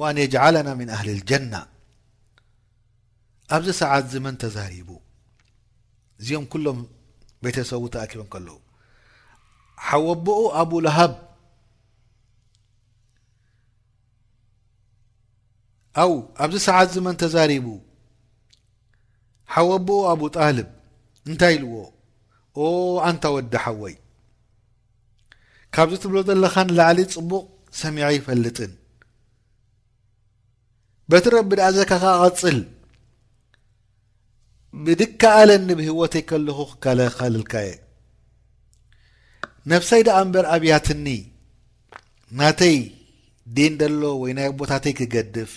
وأن 0.00 0.16
يجعلና 0.24 0.68
من 0.80 0.88
ه 1.00 1.02
الجة 1.16 1.54
ኣብዚ 3.56 3.68
ሰዓት 3.82 4.06
ተرቡ 4.42 4.88
እዚኦም 6.20 6.44
ሎም 6.64 6.78
ቤተሰ 7.44 7.70
ተأቦም 7.94 8.28
ኣ 8.38 8.40
ሃ 15.96 16.08
ኣብዚ 16.44 16.56
ሰዓት 16.68 16.88
ዝ 16.96 16.98
ተرب 17.22 17.66
ኣب 19.56 20.22
እታይ 21.30 21.54
ዎ 22.56 22.66
ወዲ 23.36 23.54
ይ 23.92 23.96
ካብዚ 25.76 25.94
እትብሎ 25.98 26.16
ዘለኻን 26.28 26.68
ላዕሊ 26.76 26.98
ፅቡቕ 27.14 27.44
ሰሚዐ 27.80 28.04
ይፈልጥን 28.16 28.70
በቲ 31.10 31.24
ረቢ 31.34 31.50
ድኣዘካ 31.58 31.90
ኸ 32.02 32.06
ቀፅል 32.28 32.58
ብድከኣለኒ 34.84 35.68
ብህወተይ 35.80 36.22
ከለኹ 36.30 36.58
ክከለኸልልካ 36.70 37.52
የ 37.66 37.74
ነፍሰይ 39.72 40.02
ደኣ 40.06 40.16
እምበር 40.24 40.46
ኣብያትኒ 40.54 41.06
ናተይ 42.38 42.76
ድን 43.56 43.72
ደሎ 43.80 44.00
ወይ 44.22 44.32
ናይ 44.38 44.48
ቦታተይ 44.60 44.94
ክገድፍ 44.98 45.52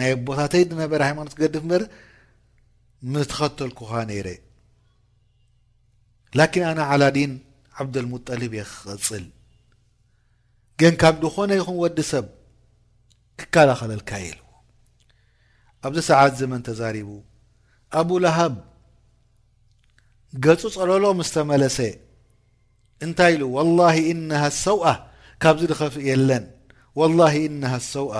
ናይ 0.00 0.10
ቦታተይ 0.28 0.62
ድነበረ 0.70 1.00
ሃይማኖት 1.08 1.32
ክገድፍ 1.38 1.64
እበር 1.66 1.82
ንትኸተልኩኻ 3.14 3.92
ነይረ 4.10 4.28
ላኪን 6.38 6.62
ኣነ 6.72 6.80
ዓላድን 6.92 7.32
ዓብልሙጠልብ 7.82 8.52
የክፅል 8.60 9.24
ግን 10.80 10.94
ካብ 11.02 11.16
ድኾነ 11.22 11.50
ይኹም 11.58 11.76
ወዲ 11.84 11.98
ሰብ 12.12 12.26
ክከላኸለልካ 13.40 14.10
የ 14.26 14.32
ኣብዚ 15.86 15.98
ሰዓት 16.10 16.32
ዘመን 16.40 16.60
ተዛሪቡ 16.68 17.08
ኣቡ 18.00 18.10
ላሃብ 18.24 18.54
ገፁ 20.44 20.62
ጸለሎ 20.74 21.04
ምስተመለሰ 21.20 21.78
እንታይ 23.04 23.32
ኢሉ 23.36 23.44
ላሂ 23.80 23.96
እናሃ 24.12 24.42
ሰውኣ 24.64 24.86
ካብዚ 25.44 25.62
ድኸፍእ 25.72 26.04
የለን 26.10 26.44
ላሂ 27.20 27.34
እናሃ 27.50 27.74
ሰውኣ 27.94 28.14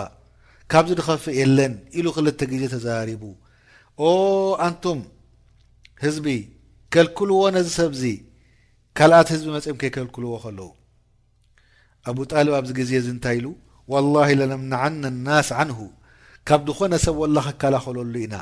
ካብዚ 0.72 0.90
ድኸፍእ 1.00 1.34
የለን 1.40 1.72
ኢሉ 2.00 2.06
ክልተ 2.16 2.40
ግዜ 2.52 2.62
ተዛሪቡ 2.74 3.22
ኣንቱም 4.68 5.00
ህዝቢ 6.04 6.26
ከልክልዎ 6.94 7.42
ነዚ 7.56 7.68
ሰብዚ 7.80 8.02
ካልኣት 8.98 9.28
ህዝቢ 9.32 9.46
መፅኦም 9.56 9.76
ከይከልክልዎ 9.80 10.32
ከለዉ 10.44 10.70
ኣብጣልብ 12.10 12.52
ኣብዚ 12.58 12.70
ግዜ 12.78 12.90
እ 13.00 13.04
እንታይ 13.12 13.36
ኢሉ 13.38 13.46
ወላሂ 13.92 14.30
ለለምናዓና 14.40 15.02
ናስ 15.26 15.48
ዓንሁ 15.58 15.78
ካብ 16.48 16.60
ዝኾነ 16.68 16.94
ሰብ 17.04 17.16
ወላ 17.22 17.36
ክከላኸለሉ 17.46 18.14
ኢና 18.24 18.34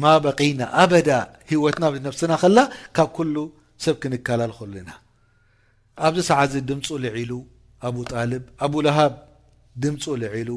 ማ 0.00 0.14
በቂይና 0.24 0.62
ኣበዳ 0.84 1.08
ሂወትና 1.50 1.84
ነፍስና 2.06 2.32
ኸላ 2.42 2.58
ካብ 2.96 3.08
ኩሉ 3.18 3.36
ሰብ 3.84 3.96
ክንከላልኸሉ 4.02 4.72
ኢና 4.82 4.90
ኣብዚ 6.06 6.18
ሰዓ 6.30 6.40
ዚ 6.52 6.54
ድምፁ 6.70 6.86
ልዒሉ 7.04 7.32
ኣብ 7.88 7.96
ጣል 8.10 8.32
ኣብ 8.66 8.72
ለሃብ 8.86 9.14
ድምፁ 9.84 10.04
ልዒሉ 10.24 10.50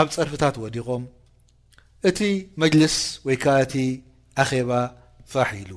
ኣብ 0.00 0.08
ፅርፍታት 0.16 0.56
ወዲቖም 0.64 1.04
እቲ 2.08 2.18
መጅልስ 2.62 2.96
ወይ 3.28 3.38
ከዓ 3.44 3.56
እቲ 3.66 3.74
ኣኼባ 4.44 4.70
ፋሒ 5.32 5.52
ኢሉ 5.62 5.72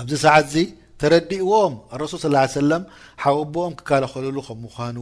ኣብዚ 0.00 0.12
ሰዓት 0.24 0.46
እዚ 0.54 0.64
ተረዲእዎም 1.00 1.74
ረሱል 2.02 2.18
ስ 2.52 2.54
ሰለም 2.58 2.82
ሓወቦኦም 3.22 3.72
ክከላኸልሉ 3.78 4.36
ከም 4.48 4.58
ምዃኑ 4.64 4.98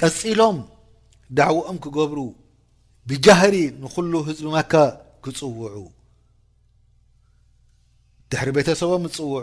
ቀፂሎም 0.00 0.58
ዳዕዎኦም 1.38 1.78
ክገብሩ 1.84 2.18
ብጃህሪ 3.08 3.54
ንኩሉ 3.82 4.12
ህዝቢ 4.28 4.44
ማካ 4.56 4.74
ክፅውዑ 5.24 5.76
ድሕሪ 8.30 8.48
ቤተሰቦም 8.58 9.02
ዝፅውዑ 9.12 9.38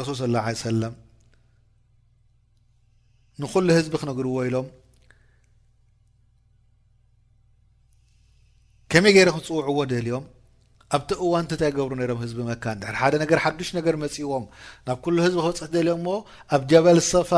ረሱል 0.00 0.16
ስ 0.20 0.26
ሰለም 0.66 0.94
ንኩሉ 3.42 3.66
ህዝቢ 3.78 3.94
ክነግርዎ 4.02 4.34
ኢሎም 4.48 4.66
ከመይ 8.92 9.12
ገይረ 9.16 9.28
ክፅውዕዎ 9.36 9.76
ደልዮም 9.92 10.24
ኣብቲ 10.96 11.10
እዋንተ 11.24 11.50
ንታይ 11.56 11.70
ገብሩ 11.76 11.90
ነሮም 12.00 12.18
ህዝቢ 12.22 12.38
መካን 12.48 12.78
ድ 12.80 12.84
ሓደ 13.00 13.14
ነገር 13.22 13.38
ሓዱሽ 13.44 13.68
ነገር 13.78 13.94
መፅዎም 14.04 14.44
ናብ 14.86 14.98
ኩሉ 15.04 15.16
ህዝቢ 15.26 15.36
ክበፅት 15.44 15.70
ደልዮም 15.76 15.98
እሞ 16.00 16.08
ኣብ 16.54 16.62
ጀበል 16.70 16.98
ሰፋ 17.12 17.30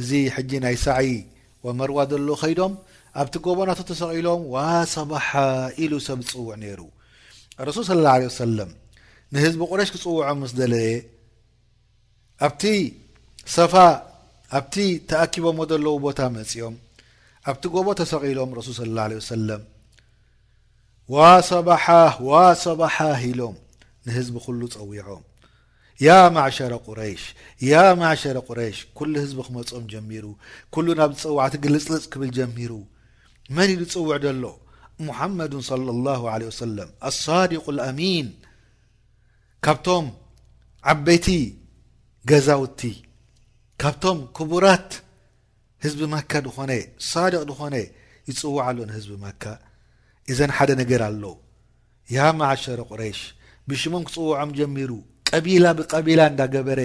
እዚ 0.00 0.10
ሕጂ 0.36 0.50
ናይ 0.64 0.76
ሳዕይ 0.84 1.12
ወመርዋ 1.66 1.98
ዘሎ 2.12 2.28
ኸይዶም 2.42 2.72
ኣብቲ 3.20 3.34
ጎቦ 3.46 3.58
ናቶ 3.68 3.80
ተሰቂሎም 3.90 4.40
ዋ 4.54 4.56
ሰባሓ 4.94 5.28
ኢሉ 5.84 5.92
ሰብ 6.06 6.18
ዝፅውዕ 6.26 6.50
ነይሩ 6.62 6.80
ረሱል 7.68 7.84
ስለ 7.90 7.98
ላ 8.06 8.16
ሰለም 8.40 8.70
ንህዝቢ 9.34 9.60
ቁረሽ 9.70 9.88
ክፅውዖም 9.96 10.38
ምስ 10.44 10.52
ደለየ 10.60 10.90
ኣብቲ 12.48 12.62
ሰፋ 13.58 13.74
ኣብቲ 14.58 14.76
ተኣኪቦምዎ 15.10 15.64
ዘለዉ 15.70 15.94
ቦታ 16.08 16.18
መፅኦም 16.36 16.74
ኣብቲ 17.50 17.62
ጎቦ 17.76 17.86
ተሰቂሎም 18.02 18.50
ረሱል 18.58 18.74
ስ 18.80 18.92
ላ 18.96 19.06
ሰለም 19.32 19.62
ዋصባሓህ 21.14 22.14
ዋሰባሓህ 22.28 23.20
ኢሎም 23.30 23.56
ንህዝቢ 24.06 24.34
ኩሉ 24.46 24.60
ጸዊዖም 24.74 25.22
ያ 26.06 26.08
ማዕሸረ 26.36 26.72
ቁረይሽ 26.86 27.22
ያ 27.70 27.74
ማዕሸረ 28.00 28.36
ቁረይሽ 28.48 28.78
ኩሉ 28.98 29.12
ህዝቢ 29.24 29.38
ክመጾም 29.46 29.84
ጀሚሩ 29.92 30.24
ኩሉ 30.74 30.86
ናብ 31.00 31.10
ዝፀዋዕቲ 31.20 31.54
ግልጽልፅ 31.64 32.04
ክብል 32.12 32.30
ጀሚሩ 32.38 32.72
መን 33.56 33.68
ኢሉ 33.74 33.82
ዝጽውዕ 33.88 34.16
ደሎ 34.24 34.44
ሙሓመዱን 35.08 35.62
صለ 35.70 35.86
لላه 35.96 36.20
عለه 36.34 36.46
وሰለም 36.52 36.88
ኣሳዲق 37.10 37.64
اልአሚን 37.72 38.26
ካብቶም 39.64 40.06
ዓበይቲ 40.92 41.26
ገዛውቲ 42.30 42.80
ካብቶም 43.82 44.18
ክቡራት 44.36 44.90
ህዝቢ 45.84 46.00
መካ 46.14 46.32
ድኾነ 46.46 46.70
ሳድቅ 47.10 47.42
ድኾነ 47.50 47.74
ይጽውዕ 48.28 48.58
ኣሎ 48.68 48.78
ንህዝቢ 48.90 49.12
መካ 49.24 49.42
እዘን 50.32 50.52
ሓደ 50.56 50.70
ነገር 50.82 51.00
ኣሎ 51.08 51.24
ያ 52.16 52.28
ማዕሸረ 52.38 52.80
ቑረይሽ 52.90 53.20
ብሽሞም 53.70 54.04
ክጽውዖም 54.08 54.50
ጀሚሩ 54.58 54.90
ቀቢላ 55.30 55.66
ብቀቢላ 55.78 56.20
እንዳገበረ 56.30 56.80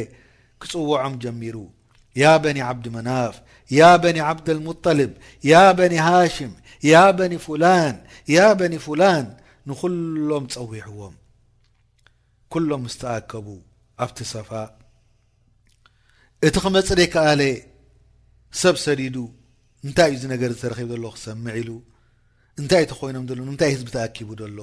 ክጽውዖም 0.62 1.16
ጀሚሩ 1.24 1.56
ያ 2.22 2.26
በኒ 2.44 2.60
ዓብዲ 2.70 2.86
መናፍ 2.96 3.36
ያ 3.80 3.82
በኒ 4.04 4.18
ዓብድልሙጠልብ 4.30 5.12
ያበኒ 5.52 5.94
ሃሽም 6.08 6.52
ያበኒ 6.92 7.34
ፉላን 7.46 7.96
ያ 8.36 8.48
በኒ 8.60 8.74
ፉላን 8.86 9.26
ንዅሎም 9.70 10.46
ጸዊሕዎም 10.54 11.14
ኵሎም 12.54 12.82
ምስተኣከቡ 12.86 13.48
ኣብቲ 14.04 14.18
ሰፋ 14.34 14.50
እቲ 16.48 16.56
ክመጽ 16.64 16.90
ደይ 17.00 17.08
ከኣለ 17.14 17.42
ሰብ 18.62 18.76
ሰዲዱ 18.86 19.18
እንታይ 19.86 20.10
እዩ 20.14 20.18
እዙ 20.20 20.24
ነገር 20.34 20.50
ዝተረኺብ 20.56 20.88
ዘሎ 20.94 21.06
ክሰምዕ 21.16 21.54
ኢሉ 21.62 21.70
እንታይ 22.62 22.84
እ 22.86 22.88
ቲ 22.90 22.94
ኮይኖም 23.00 23.26
ሎ 23.38 23.40
እንታይ 23.52 23.70
ህዝቢ 23.74 23.88
ተኣኪቡ 23.96 24.30
ዘሎ 24.40 24.56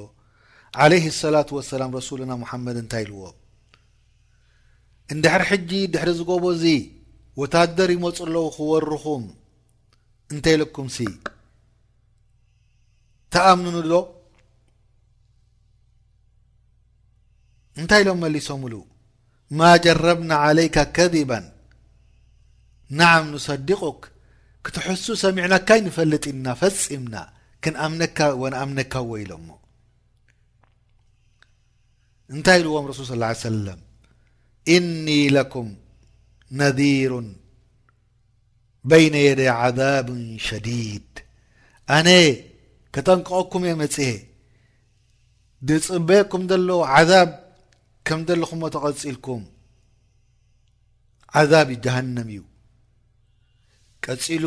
ዓለይ 0.82 1.03
ሰላة 1.22 1.49
ወሰላም 1.57 1.90
ረሱልና 1.99 2.32
ሙሓመድ 2.42 2.76
እንታይ 2.82 3.03
ኢልዎ 3.07 3.22
እድሕር 5.12 5.42
ሕጂ 5.51 5.70
ድሕሪ 5.92 6.11
ዝገቦእዚ 6.18 6.64
ወታደር 7.40 7.90
ይመፁ 7.94 8.18
ኣለው 8.26 8.44
ክወርኹም 8.57 9.24
እንተይ 10.34 10.55
ኢለኩምሲ 10.59 10.96
ተኣምኑን 13.34 13.86
ዶ 13.92 13.94
እንታይ 17.80 18.03
ኢሎም 18.05 18.20
መሊሶም 18.24 18.62
ሉ 18.74 18.76
ማ 19.59 19.70
ጀረብና 19.86 20.30
ዓለይካ 20.46 20.76
ከذባ 20.99 21.30
ናዓም 22.99 23.26
ንሰዲቁክ 23.34 24.01
ክትሕሱ 24.64 25.05
ሰሚዕናካይ 25.24 25.80
ንፈልጥ 25.88 26.24
ኢልና 26.30 26.46
ፈፂምና 26.61 27.14
ክንኣምነ 27.64 28.02
ወነኣምነካ 28.42 28.94
ዎ 29.12 29.14
ኢሎሞ 29.22 29.48
እንታይ 32.34 32.59
ኢልዎም 32.62 32.84
ረሱል 32.90 33.09
ص 33.38 33.40
ሰለም 33.48 33.80
እኒ 34.74 35.06
ለኩም 35.36 35.68
ነዲሩ 36.61 37.12
በይነ 38.90 39.14
የደይ 39.26 39.50
عዛብ 39.62 40.06
ሸዲድ 40.46 41.11
ኣነ 41.96 42.09
ከጠንቀቀኩም 42.94 43.62
እየ 43.68 43.74
መጽሀ 43.82 44.11
ድፅበየኩም 45.68 46.42
ዘሎ 46.50 46.68
ዓዛብ 46.96 47.30
ከም 48.06 48.20
ዘለኹምዎ 48.28 48.68
ተቀፂልኩም 48.74 49.42
ዓዛብ 51.40 51.68
ጃሃንም 51.84 52.28
እዩ 52.34 52.40
ቀፂሉ 54.04 54.44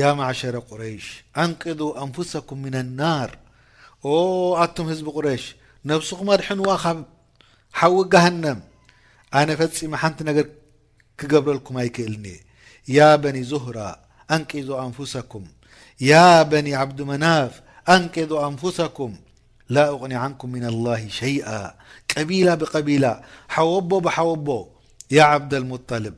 يا 0.00 0.12
معشر 0.18 0.58
قريش 0.58 1.06
أنقذ 1.44 1.80
أنفسكم 2.04 2.56
من 2.66 2.74
النار 2.84 3.30
و 4.10 4.12
ኣتم 4.64 4.86
هዝب 4.90 5.08
قريش 5.16 5.44
نفسخم 5.90 6.28
ድحنو 6.40 6.64
حو 7.78 7.94
جهنم 8.12 8.58
أن 9.38 9.48
فم 9.58 9.94
نቲ 10.06 10.18
نر 10.28 10.48
ክገብረلكم 11.18 11.78
يكእلن 11.86 12.26
يا 12.96 13.16
بن 13.22 13.36
ظهر 13.52 13.78
أنذ 14.34 14.70
أنفسكم 14.86 15.44
يا 16.10 16.42
بن 16.42 16.66
عبد 16.80 16.98
مناፍ 17.10 17.50
أنظ 17.94 18.32
أنفسكم 18.48 19.10
لا 19.74 19.84
اغن 19.94 20.12
عنكم 20.24 20.48
من 20.56 20.64
الله 20.72 21.02
شيئ 21.22 21.48
قبيل 22.16 22.48
بقبيل 22.60 23.04
حواب 23.54 23.88
بحوب 24.04 24.48
يا 25.16 25.22
عبد 25.32 25.54
المطلب 25.60 26.14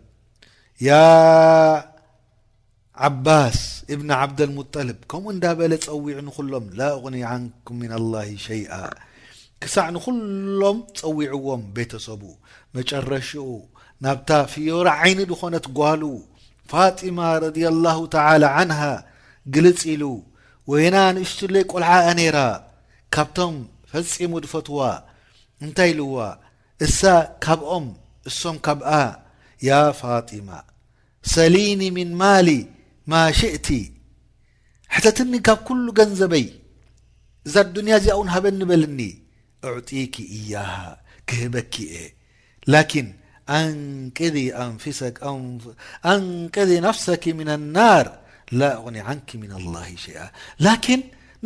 ዓባስ 3.07 3.59
እብኒ 3.95 4.09
ዓብዲልሙጠልብ 4.23 4.97
ከምኡ 5.11 5.25
እንዳ 5.35 5.45
በለ 5.59 5.73
ጸዊዑ 5.85 6.15
ንኹሎም 6.27 6.65
ላ 6.79 6.87
እቕኒ 6.97 7.17
ዓንኩም 7.35 7.77
ምና 7.81 7.93
ላه 8.13 8.29
ሸይኣ 8.47 8.73
ክሳዕ 9.63 9.87
ንዂሎም 9.95 10.79
ጸዊዕዎም 10.99 11.63
ቤተሰቡ 11.77 12.23
መጨረሽኡ 12.77 13.47
ናብታ 14.05 14.31
ፊዮራ 14.53 14.87
ዓይኒ 15.03 15.21
ድኾነት 15.33 15.67
ጓሉ 15.79 16.03
ፋጢማ 16.73 17.19
ረድዩ 17.45 17.65
ላሁ 17.85 18.01
ተላ 18.15 18.45
ዓንሃ 18.63 18.81
ግልጽ 19.57 19.81
ኢሉ 19.95 20.03
ወይና 20.73 20.97
ንእሽቱ 21.19 21.41
ለይ 21.57 21.65
ቈልዓኣ 21.73 22.07
ነይራ 22.21 22.39
ካብቶም 23.17 23.55
ፈፂሙ 23.93 24.33
ድፈትዋ 24.47 24.81
እንታይ 25.67 25.91
ኢልዋ 25.95 26.17
እሳ 26.87 27.01
ካብኦም 27.47 27.87
እሶም 28.31 28.57
ካብኣ 28.67 28.91
ያ 29.69 29.79
ፋጢማ 30.01 30.51
ሰሊኒ 31.37 31.81
ምን 31.99 32.11
ማሊ 32.23 32.49
ما 33.13 33.23
شئت 33.41 33.69
احتةن 34.93 35.29
ብ 35.33 35.35
كل 35.67 35.85
قنዘبي 35.99 36.47
ذ 37.53 37.55
الدني 37.65 37.97
ز 38.05 38.07
و 38.21 38.23
هبنبلني 38.35 39.11
اعطك 39.67 40.17
إيه 40.37 40.57
كهበك 41.29 41.75
لكن 42.75 43.07
أنذ 43.59 44.37
نفسك 46.89 47.25
من 47.41 47.49
النار 47.59 48.07
لا 48.61 48.71
اغن 48.79 48.97
عنك 49.09 49.31
من 49.43 49.53
الله 49.61 49.89
شيئ 50.05 50.23
لكن 50.67 50.99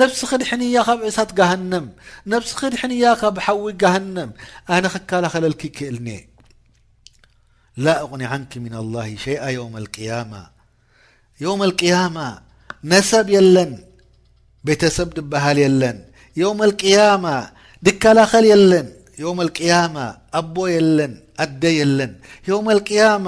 نفس 0.02 0.18
ክحني 0.30 0.68
እ 0.80 0.82
جهن 1.38 1.72
نفس 2.34 2.50
ح 3.44 3.46
و 3.64 3.66
جهن 3.82 4.16
أنا 4.74 4.88
كلኸلك 5.10 5.62
كእلن 5.78 6.08
لا 7.84 7.94
اغن 8.04 8.22
عنك 8.32 8.52
من 8.66 8.74
الله 8.82 9.08
شيئ 9.26 9.42
يوم 9.58 9.74
اليامة 9.84 10.42
ዮውም 11.44 11.60
ልቅያማ 11.70 12.18
ነሰብ 12.92 13.26
የለን 13.36 13.72
ቤተሰብ 14.68 15.08
ድበሃል 15.18 15.58
የለን 15.64 15.98
ዮም 16.42 16.58
ልቅያማ 16.70 17.24
ድከላኸል 17.86 18.44
የለን 18.52 18.86
ዮም 19.22 19.38
ልቅያማ 19.48 19.96
ኣቦ 20.38 20.56
የለን 20.76 21.12
ኣደ 21.44 21.62
የለን 21.80 22.12
ዮውም 22.50 22.66
ልቅያማ 22.78 23.26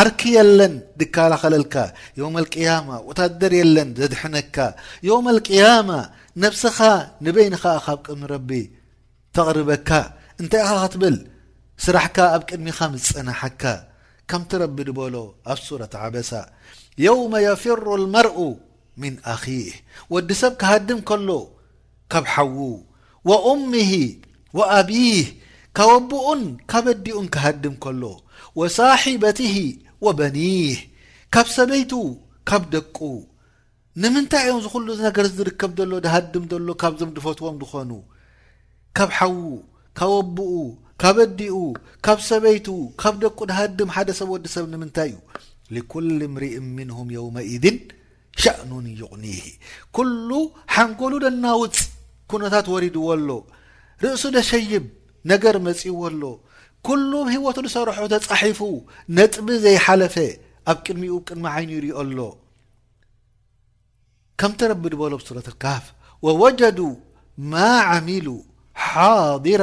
ዓርኪ 0.00 0.20
የለን 0.36 0.72
ድከላኸለልካ 1.00 1.74
ዮም 2.20 2.34
ልቅያማ 2.44 2.88
ወታደር 3.08 3.52
የለን 3.58 3.88
ዘድሕነካ 3.98 4.56
ዮም 5.08 5.26
ልቅያማ 5.36 5.90
ነፍስኻ 6.44 6.78
ንበይንኸ 7.24 7.62
ካብ 7.84 7.98
ቅድሚ 8.06 8.22
ረቢ 8.34 8.50
ተቕርበካ 9.36 9.90
እንታይ 10.42 10.62
ኢኻ 10.66 10.72
ኸትብል 10.84 11.16
ስራሕካ 11.84 12.16
ኣብ 12.36 12.42
ቅድሚኻ 12.50 12.80
ምዝጸናሐካ 12.94 13.62
ከምቲ 14.32 14.50
ረቢ 14.64 14.78
ድበሎ 14.88 15.14
ኣብ 15.52 15.58
ሱረት 15.68 15.94
ዓበሳ 16.02 16.32
የውመ 17.02 17.34
የፊሩ 17.46 17.84
ልመርኡ 18.02 18.38
ምን 19.02 19.14
ኣኺህ 19.32 19.64
ወዲ 20.14 20.28
ሰብ 20.40 20.52
ካሃድም 20.60 21.00
ከሎ 21.08 21.30
ካብ 22.12 22.24
ሓዉ 22.32 22.56
ወእምሂ 23.28 23.92
ወአቢህ 24.58 25.24
ካወቦኡን 25.78 26.42
ካብ 26.70 26.84
በዲኡን 26.88 27.26
ካሃድም 27.34 27.74
ከሎ 27.84 28.02
ወሳሒበቲሂ 28.60 29.56
ወበኒህ 30.06 30.76
ካብ 31.34 31.46
ሰበይቱ 31.56 31.92
ካብ 32.48 32.62
ደቁ 32.74 32.98
ንምንታይ 34.02 34.44
ዮም 34.50 34.60
ዝኹሉ 34.64 34.86
ነገር 35.08 35.26
ዝርከብ 35.36 35.72
ዘሎ 35.78 35.92
ድሃድም 36.04 36.44
ሎ 36.66 36.70
ካብዞም 36.82 37.10
ድፈትዎም 37.16 37.56
ዝኾኑ 37.62 37.90
ካብ 38.96 39.10
ሓዉ 39.18 39.38
ካወቦኡ 39.98 40.54
ካብበዲኡ 41.02 41.56
ካብ 42.06 42.18
ሰበይቱ 42.30 42.66
ካብ 43.02 43.14
ደቁ 43.22 43.38
ድሃድም 43.50 43.88
ሓደ 43.96 44.08
ሰብ 44.18 44.28
ወዲ 44.34 44.46
ሰብ 44.54 44.64
ንምንታይ 44.72 45.10
እዩ 45.14 45.18
لكل 45.76 46.18
እምር 46.30 46.44
ምنهም 46.78 47.08
يومئذ 47.18 47.64
ሸأኑ 48.42 48.70
ይቕኒه 49.00 49.26
ኩሉ 49.96 50.28
ሓንጎሉ 50.74 51.12
ደናውፅ 51.24 51.76
ኩነታት 52.30 52.66
ወሪድዎ 52.74 53.06
ሎ 53.26 53.30
ርእሱ 54.04 54.22
ደሸይብ 54.36 54.84
ነገር 55.32 55.54
መጺዎ 55.66 56.00
ሎ 56.22 56.22
ኩሉ 56.86 57.10
ህወቱ 57.34 57.56
ዝሰርሑ 57.66 57.98
ተጻሒፉ 58.14 58.60
ነጥቢ 59.16 59.48
ዘይሓለፈ 59.64 60.16
ኣብ 60.70 60.76
ቅድሚኡ 60.86 61.14
ቅድሚ 61.28 61.44
ዓይኑ 61.54 61.70
ይሪኦ 61.78 61.96
ኣሎ 62.04 62.18
ከምተረቢ 64.40 64.82
ድበሎ 64.94 65.12
صረት 65.28 65.48
ካፍ 65.62 65.84
ووጀዱ 66.26 66.78
ማ 67.52 67.54
عሚሉ 67.92 68.26
ሓضራ 68.88 69.62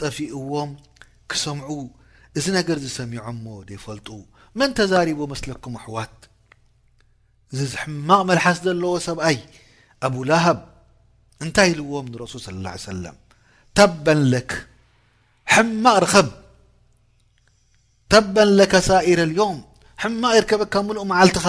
ጠፊኡዎም 0.00 0.70
ክሰምዑ 1.32 1.70
እዚ 2.38 2.46
ነገር 2.58 2.76
ዝሰሚዖእሞ 2.84 3.44
ዘይፈልጡ 3.68 4.08
መን 4.58 4.70
ተዛሪቦ 4.78 5.20
መስለኩም 5.32 5.74
ኣሕዋት 5.80 6.16
ዚዝሕማቕ 7.58 8.20
መልሓስ 8.30 8.58
ዘለዎ 8.66 8.90
ሰብኣይ 9.08 9.38
ኣብ 10.06 10.14
ላሃብ 10.30 10.58
እንታይ 11.44 11.68
ኢልዎም 11.72 12.06
ንረሱል 12.12 12.40
ስለ 12.46 12.64
ه 12.72 12.80
ሰለም 12.88 13.16
ተበንለክ 13.78 14.50
ሕማቕ 15.54 15.96
ርኸም 16.04 16.28
ተበንለክ 18.12 18.72
ሳኢረ 18.88 19.20
ዮም 19.38 19.58
ሕማቕ 20.04 20.32
ይርከበካ 20.38 20.74
ምሉእ 20.88 21.06
መዓልትኻ 21.12 21.46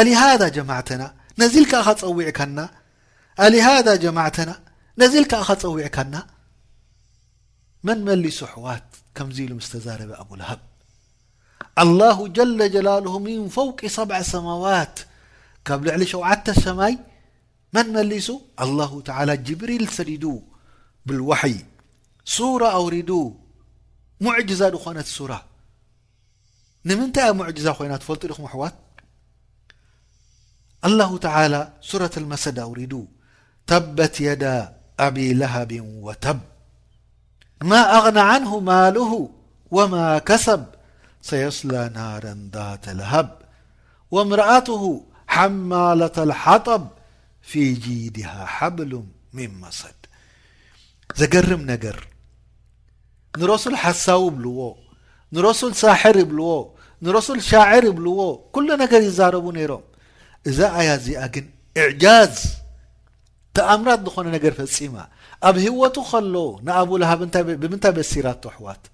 ኣ 0.00 0.48
ጀማተና 0.58 1.02
ነዚ 1.42 1.54
ል 1.64 1.68
ፀዊዕካና 2.02 2.58
ሃ 3.66 3.74
ጀማተና 4.04 4.50
ነዚ 5.02 5.12
ልከ 5.22 5.32
ኸፀዊዕካና 5.48 6.14
من 7.84 7.98
ملس 8.04 8.44
حوا 8.44 8.74
ل 9.48 9.52
متر 9.58 10.00
أبولهب 10.22 10.60
الله 11.84 12.18
جل 12.38 12.60
جلاله 12.74 13.14
من 13.28 13.48
فوق 13.58 13.80
سبع 13.98 14.16
سموات 14.34 14.96
لعل 15.86 16.06
شوعت 16.12 16.50
سماي 16.64 16.94
من 17.72 17.86
ملس 17.96 18.28
الله 18.64 18.92
تالى 19.08 19.32
جبريل 19.48 19.88
سد 19.96 20.24
بالوحي 21.06 21.56
سورة 22.38 22.68
أورد 22.80 23.10
معزة 24.20 24.66
نت 24.96 25.08
ورة 25.20 25.40
نمنت 26.86 27.16
معزة 27.40 27.76
ين 27.86 27.94
فلط 28.08 28.22
م 28.44 28.46
و 28.62 28.66
الله 30.88 31.10
تى 31.24 31.32
سوة 31.90 32.14
المسد 32.22 32.58
أور 32.68 32.78
بت 33.98 34.16
يدى 34.28 34.56
أبيلهب 35.06 35.70
وب 36.08 36.26
ما 37.64 37.96
أغنى 37.98 38.20
عنه 38.20 38.60
ماله 38.60 39.30
وما 39.70 40.18
كسب 40.18 40.64
سيسلى 41.22 41.90
نار 41.94 42.24
ذات 42.52 42.88
لهب 42.88 43.38
وامرأته 44.10 45.04
حمالة 45.26 46.12
الحطب 46.18 46.86
في 47.42 47.74
جድها 47.84 48.42
حبل 48.56 48.92
م 49.36 49.38
مصድ 49.60 50.00
ዘገርም 51.20 51.62
ነገር 51.72 51.96
نرسل 53.40 53.74
ሓሳو 53.82 54.22
ብلዎ 54.36 54.60
نرسل 55.36 55.72
سحር 55.82 56.16
ብلዎ 56.30 56.52
نرسل 57.06 57.38
شعር 57.50 57.84
ብلዎ 57.98 58.18
كل 58.54 58.68
ነገር 58.82 59.00
ይዛرب 59.08 59.44
ነይሮም 59.58 59.84
እዛ 60.48 60.58
ያ 60.88 60.90
ዚ 61.04 61.10
ግን 61.34 61.46
اعجاز 61.82 62.36
ተأምራت 63.56 64.00
ዝኾነ 64.06 64.26
ነገر 64.36 64.52
ፈጺم 64.60 64.94
ኣብ 65.48 65.56
ህወቱ 65.64 65.96
ከሎ 66.10 66.34
ንኣቡላሃብምንታይ 66.66 67.92
በሲራቶ 67.98 68.42
ኣሕዋት 68.52 68.84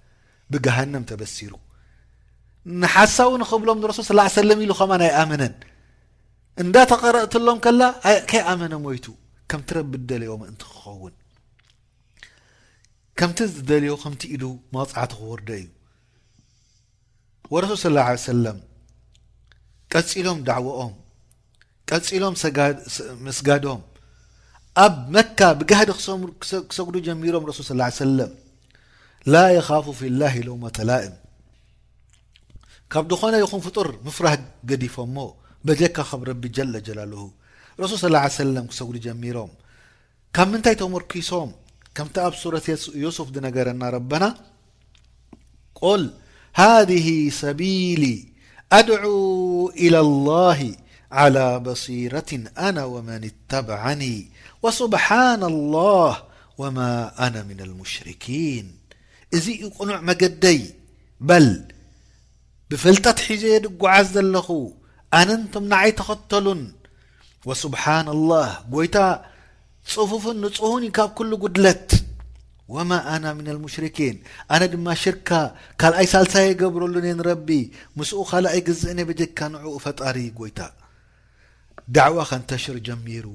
ብግሃንም 0.53 1.03
ተበሲሩ 1.09 1.53
ንሓሳቡ 2.81 3.31
ንክብሎም 3.41 3.77
ንረስል 3.83 4.05
ስ 4.35 4.43
ለም 4.49 4.59
ኢሉ 4.65 4.71
ከማ 4.79 4.91
ይ 5.09 5.13
ኣመነን 5.21 5.53
እንዳ 6.63 6.75
ተቀረእትሎም 6.91 7.59
ከላ 7.65 7.81
ከይኣመነ 8.31 8.73
ሞይቱ 8.85 9.05
ከምቲ 9.51 9.69
ረቢ 9.77 9.91
ደልዮም 10.09 10.41
እንት 10.49 10.61
ክኸውን 10.69 11.13
ከምቲ 13.19 13.37
ዝደልዮ 13.53 13.93
ከምቲ 14.03 14.21
ኢሉ 14.35 14.43
መቕፃዕቲ 14.75 15.11
ክወርደ 15.19 15.49
እዩ 15.61 15.69
ወረሱ 17.53 17.71
ስ 17.83 17.85
ሰለም 18.31 18.59
ቀፂሎም 19.93 20.39
ዳዕዎኦም 20.49 20.93
ቀፂሎም 21.91 22.35
ምስጋዶም 23.27 23.81
اب 24.77 25.09
مكة 25.09 25.53
بقهد 25.53 25.91
سو 26.71 26.91
جميرم 26.91 27.45
رسل 27.45 27.63
صلىاه 27.63 27.85
عليه 27.85 27.95
وسلم 27.95 28.31
لا 29.25 29.49
يخاف 29.49 29.89
في 29.89 30.07
الله 30.07 30.39
لوم 30.39 30.71
لائم 30.79 31.13
ب 32.95 33.07
دن 33.13 33.33
ين 33.39 33.45
فطر 33.47 33.87
مفره 34.05 34.37
قدف 34.69 34.95
بك 35.65 35.97
رب 36.29 36.41
جلجلاله 36.57 37.31
رسو 37.79 37.95
صىله 38.03 38.19
عيه 38.23 38.29
وسلم 38.35 38.65
و 38.81 38.93
يرم 39.29 39.49
ك 40.35 40.39
منتي 40.39 40.75
تمركصم 40.75 41.51
كت 41.95 42.17
صورة 42.43 42.61
يوسف 43.03 43.27
دنرنا 43.35 43.89
ربنا 43.97 44.29
ل 45.83 46.03
هذه 46.55 47.29
سبيلي 47.29 48.17
أدعو 48.79 49.19
إلى 49.83 49.99
الله 49.99 50.75
على 51.19 51.59
بصيرة 51.59 52.31
أنا 52.67 52.83
ومن 52.93 53.21
اتبعني 53.31 54.15
وስብሓن 54.65 55.41
الله 55.53 56.11
وማ 56.61 56.77
ኣና 57.25 57.35
ምና 57.47 57.59
الሙሽሪኪን 57.69 58.67
እዚ 59.35 59.45
ዩቕኑዕ 59.63 59.97
መገደይ 60.09 60.59
በል 61.27 61.47
ብፍልጠት 62.69 63.17
ሒዜድጓዓዝ 63.27 64.07
ዘለኹ 64.15 64.47
ኣነ 65.19 65.29
ንቶም 65.41 65.65
ንዓይ 65.71 65.89
ተኸተሉን 65.99 66.61
وስብሓና 67.47 68.07
الላه 68.17 68.49
ጎይታ 68.75 68.97
ጽፉፍን 69.91 70.37
ንጽሁን 70.43 70.83
ካብ 70.97 71.09
ኩሉ 71.17 71.31
ጕድለት 71.43 71.89
ወማ 72.75 72.91
ኣና 73.13 73.25
ምና 73.37 73.47
الሙሽርኪን 73.55 74.15
ኣነ 74.53 74.61
ድማ 74.73 74.87
ሽርካ 75.03 75.29
ካልኣይ 75.81 76.07
ሳልሳይ 76.13 76.45
የገብረሉ 76.49 76.93
ነንረቢ 77.07 77.49
ምስኡ 77.97 78.19
ኻልኣይ 78.31 78.61
ግዜእነ 78.67 78.99
በጀካ 79.09 79.37
ንዕኡ 79.53 79.73
ፈጣሪ 79.85 80.17
ጎይታ 80.39 80.59
ዳዕዋ 81.95 82.17
ከንተሽር 82.29 82.77
ጀሚሩ 82.89 83.25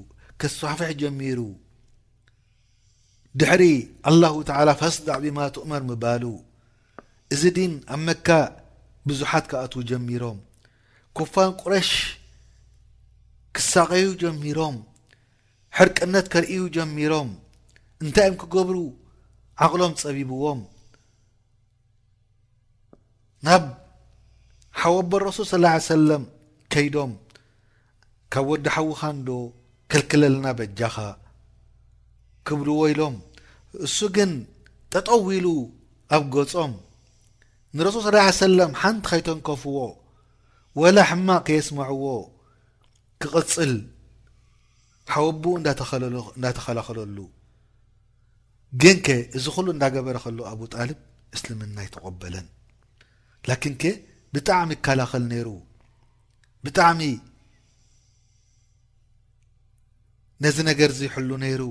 ክስዋሕፍሕ 0.40 0.90
ጀሚሩ 1.02 1.38
ድሕሪ 3.40 3.62
አላሁ 4.10 4.34
ተዕላ 4.48 4.68
ፈስድ 4.82 5.06
ዕብማትእመር 5.16 5.82
ምባሉ 5.90 6.22
እዚ 7.34 7.42
ድን 7.56 7.72
ኣብ 7.94 8.00
መካ 8.06 8.28
ብዙሓት 9.08 9.44
ካኣትዉ 9.50 9.80
ጀሚሮም 9.90 10.38
ኩፋር 11.16 11.48
ቁረሽ 11.62 11.90
ክሳቀዩ 13.56 14.06
ጀሚሮም 14.22 14.76
ሕርቅነት 15.78 16.26
ከርእዩ 16.32 16.62
ጀሚሮም 16.76 17.28
እንታይ 18.04 18.26
እዮም 18.28 18.38
ክገብሩ 18.42 18.76
ዓቕሎም 19.64 19.92
ጸቢብዎም 20.00 20.60
ናብ 23.48 23.64
ሓወቦ 24.80 25.10
ረሱል 25.28 25.46
ስላ 25.52 25.66
ሰለም 25.92 26.24
ከይዶም 26.74 27.12
ካብ 28.32 28.46
ወዲ 28.52 28.64
ሓዊኻ 28.74 29.00
ንዶ 29.18 29.28
ክልክለለና 29.92 30.46
በጃኻ 30.58 30.96
ክብሉ 32.48 32.68
ወ 32.80 32.82
ኢሎም 32.92 33.16
እሱ 33.86 33.96
ግን 34.16 34.32
ተጠው 34.94 35.22
ኢሉ 35.38 35.46
ኣብ 36.16 36.24
ጎጾም 36.34 36.72
ንረሱል 37.76 38.02
ስላ 38.08 38.18
ሰላም 38.46 38.72
ሓንቲ 38.82 39.04
ከይተንከፍዎ 39.10 39.78
ወላ 40.80 40.96
ሕማቅ 41.10 41.40
ከየስምዕዎ 41.48 42.04
ክቕፅል 43.22 43.74
ሓወቡ 45.14 45.42
እንዳተኸላኸለሉ 45.58 47.18
ግን 48.82 48.96
ከ 49.06 49.14
እዚ 49.36 49.44
ኩሉ 49.56 49.66
እንዳገበረ 49.74 50.16
ከሎ 50.24 50.38
ኣብ 50.52 50.60
ጣልብ 50.74 50.98
እስልምና 51.36 51.76
ይተቆበለን 51.86 52.46
ላኪን 53.48 53.74
ከ 53.82 53.92
ብጣዕሚ 54.34 54.68
ይከላኸል 54.76 55.24
ነይሩ 55.32 55.48
ብጣዕሚ 56.66 57.00
ነዚ 60.44 60.56
ነገር 60.70 60.90
ዙ 60.98 61.08
ሕሉ 61.14 61.30
ነይሩ 61.42 61.62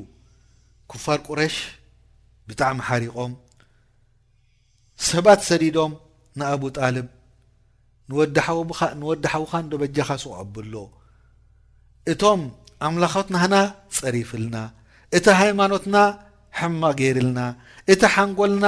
ክፋር 0.92 1.20
ቁረሽ 1.28 1.56
ብጣዕሚ 2.50 2.78
ሓሪቖም 2.88 3.32
ሰባት 5.10 5.40
ሰዲዶም 5.50 5.94
ንኣብ 6.40 6.64
ጣልብ 6.78 7.08
ንወዲሓውኻ 8.10 9.52
እንዶ 9.64 9.72
በጃኻ 9.82 10.10
ስዕብሎ 10.24 10.74
እቶም 12.12 12.42
ኣምላኾት 12.88 13.28
ናህና 13.36 13.56
ጸሪፍልና 13.98 14.56
እቲ 15.18 15.26
ሃይማኖትና 15.42 15.98
ሕማቕ 16.60 16.94
ገይርልና 17.02 17.40
እቲ 17.94 18.02
ሓንጎልና 18.14 18.66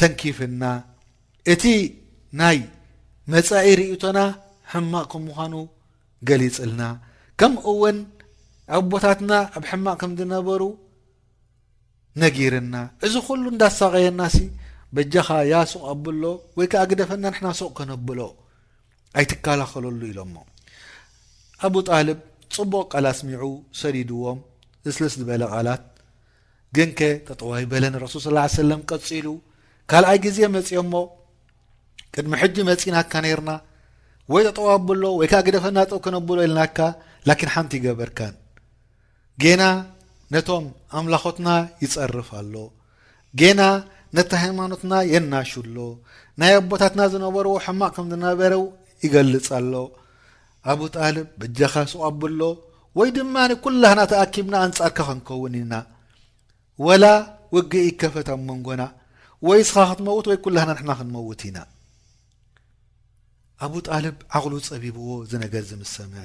ተንኪፍልና 0.00 0.64
እቲ 1.52 1.64
ናይ 2.40 2.58
መጻኢ 3.34 3.66
ርእቶና 3.80 4.18
ሕማቕ 4.72 5.04
ከም 5.12 5.22
ምዃኑ 5.28 5.54
ገሊፅልና 6.28 6.82
ከም 7.40 7.52
ውን 7.82 7.98
ኣብ 8.76 8.84
ቦታትና 8.92 9.32
ኣብ 9.58 9.64
ሕማቅ 9.70 9.94
ከምዝነበሩ 10.00 10.62
ነጊርና 12.22 12.76
እዚ 13.06 13.14
ኩሉ 13.28 13.44
እንዳሳቀየና 13.54 14.22
ሲ 14.34 14.38
በጃኻ 14.96 15.28
ያሱቕ 15.52 15.82
ኣብሎ 15.92 16.22
ወይ 16.58 16.66
ከዓ 16.72 16.82
ግደፈና 16.90 17.24
ንና 17.34 17.46
ሶቕ 17.60 17.70
ከነብሎ 17.78 18.20
ኣይትከላኸለሉ 19.18 20.00
ኢሎሞ 20.12 20.34
ኣብጣልብ 21.68 22.18
ፅቡቕ 22.56 22.82
ቃል 22.92 23.06
ኣስሚዑ 23.12 23.42
ሰዲድዎም 23.80 24.38
እስለስ 24.90 25.14
ዝበለ 25.20 25.42
ቓላት 25.54 25.84
ግንከ 26.76 27.00
ጠጠዋ 27.28 27.52
ይበለ 27.64 27.84
ንረሱል 27.94 28.22
ስ 28.24 28.54
ሰለም 28.58 28.82
ቀፂሉ 28.92 29.26
ካልኣይ 29.92 30.18
ግዜ 30.26 30.38
መፂኦሞ 30.56 30.92
ቅድሚ 32.14 32.32
ሕጂ 32.42 32.56
መፂናካ 32.70 33.12
ነርና 33.26 33.52
ወይ 34.34 34.44
ጠጠዋ 34.48 34.66
ኣብሎ 34.80 35.02
ወይከዓ 35.20 35.40
ግደፈና 35.48 35.78
ጥብ 35.90 35.98
ከነብሎ 36.06 36.38
ኢልናካ 36.48 36.78
ላኪን 37.28 37.50
ሓንቲ 37.54 37.72
ይገበርካን 37.80 38.34
ጌና 39.42 39.64
ነቶም 40.34 40.64
ኣምላኾትና 40.98 41.48
ይጸርፍ 41.82 42.28
ኣሎ 42.38 42.54
ጌና 43.40 43.60
ነቲ 44.16 44.30
ሃይማኖትና 44.42 44.92
የናሹሎ 45.12 45.76
ናይ 46.40 46.52
ኣቦታትና 46.60 47.00
ዝነበርዎ 47.12 47.54
ሕማቕ 47.66 47.90
ከም 47.96 48.06
ዝነበረው 48.12 48.64
ይገልጽኣሎ 49.04 49.74
ኣብ 50.72 50.80
ጣልብ 50.96 51.28
ብጃኻ 51.42 51.74
ስቓቡሎ 51.92 52.40
ወይ 52.98 53.08
ድማኒ 53.16 53.50
ኵላህና 53.64 54.00
ተኣኪብና 54.12 54.54
ኣንጻርካ 54.66 54.98
ክንከውን 55.08 55.54
ኢና 55.60 55.74
ወላ 56.86 57.04
ውጊእ 57.56 57.84
ይከፈት 57.90 58.28
ኣብ 58.34 58.40
መንጎና 58.50 58.82
ወይ 59.48 59.60
ስኻ 59.70 59.78
ኽትመውት 59.90 60.26
ወይ 60.32 60.38
ኵላህና 60.46 60.70
ንሕና 60.88 60.92
ኽትመውት 61.00 61.42
ኢና 61.48 61.58
ኣብ 63.66 63.72
ጣልብ 63.88 64.16
ዓቕሉ 64.38 64.54
ጸቢብዎ 64.68 65.08
ዝነገር 65.32 65.64
ዝምስ 65.70 65.92
ሰምዐ 65.98 66.20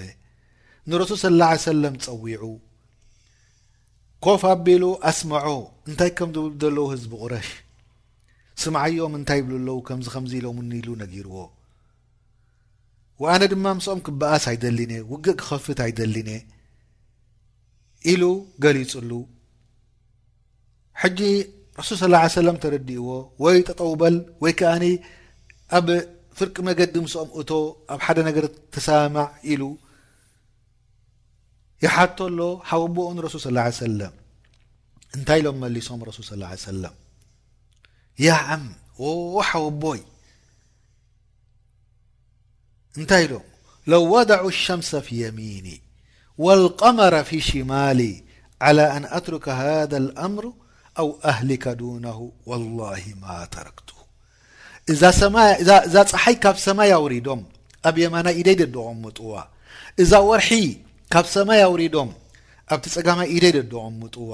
ንረሱል 0.91 1.19
ስላ 1.25 1.41
ዓ 1.53 1.59
ሰለም 1.67 1.95
ጸዊዑ 2.07 2.41
ኮፍ 4.25 4.43
ኣቢሉ 4.51 4.83
ኣስምዖ 5.09 5.47
እንታይ 5.89 6.09
ከም 6.17 6.29
ዝብሉ 6.35 6.51
ዘለዉ 6.61 6.85
ህዝቢ 6.93 7.11
ቑረሽ 7.23 7.47
ስማዕዮም 8.61 9.15
እንታይ 9.17 9.37
ይብሉ 9.39 9.53
ኣለው 9.59 9.77
ከምዚ 9.87 10.07
ከምዚ 10.13 10.31
ኢሎም 10.39 10.57
ኒ 10.69 10.71
ኢሉ 10.79 10.89
ነጊርዎ 11.01 11.35
ኣነ 13.33 13.41
ድማ 13.51 13.65
ምስኦም 13.77 13.99
ክበኣስ 14.07 14.45
ኣይደሊኒ 14.51 14.93
ውግእ 15.11 15.37
ክኸፍት 15.41 15.79
ኣይደሊኒ 15.85 16.29
ኢሉ 18.13 18.23
ገሊጹሉ 18.65 19.11
ሕጂ 21.01 21.19
ረሱል 21.81 21.97
ስላ 22.03 22.15
ሰለም 22.39 22.57
ተረዲእዎ 22.65 23.07
ወይ 23.45 23.59
ተጠውበል 23.69 24.17
ወይ 24.45 24.53
ከዓኒ 24.61 24.83
ኣብ 25.79 25.87
ፍርቂ 26.39 26.55
መገዲ 26.69 26.95
ምስኦም 27.05 27.29
እቶ 27.43 27.51
ኣብ 27.93 27.99
ሓደ 28.07 28.17
ነገር 28.29 28.47
ተሰማዕ 28.75 29.29
ኢሉ 29.53 29.61
يحت 31.85 32.21
ل 32.39 32.41
حوبن 32.69 33.17
رسو 33.23 33.37
صى 33.43 33.51
له 33.55 33.61
عيه 33.65 33.75
وسلم 33.77 34.11
م 35.15 35.31
لم 35.31 36.03
رسو 36.07 36.21
صى 36.29 36.35
له 36.39 36.45
عليه 36.49 36.57
سلم 36.71 36.93
ا 38.31 38.31
عم 38.45 38.65
حوب 39.49 39.83
لو 43.87 44.01
وضعوا 44.15 44.47
الشمس 44.55 44.91
في 45.05 45.13
يميني 45.27 45.77
والقمر 46.37 47.13
في 47.29 47.37
شمالي 47.49 48.13
على 48.65 48.85
أن 48.97 49.03
أترك 49.17 49.45
هذا 49.49 49.97
الأمر 50.03 50.43
أو 50.99 51.07
أهلك 51.31 51.67
دونه 51.67 52.19
والله 52.49 53.01
ما 53.23 53.37
تركته 53.55 53.97
ذا 55.93 56.03
حي 56.23 56.35
كب 56.43 56.57
سمي 56.67 56.91
أورዶم 56.95 57.39
اب 57.87 57.97
يمن 58.03 58.23
ددغم 58.47 58.97
مو 59.03 59.41
ካብ 61.13 61.25
ሰማይ 61.33 61.61
ኣውሪዶም 61.67 62.09
ኣብቲ 62.73 62.85
ፀጋማ 62.95 63.19
ኢደ 63.35 63.45
ደድቅም 63.55 63.93
ምጡዋ 64.01 64.31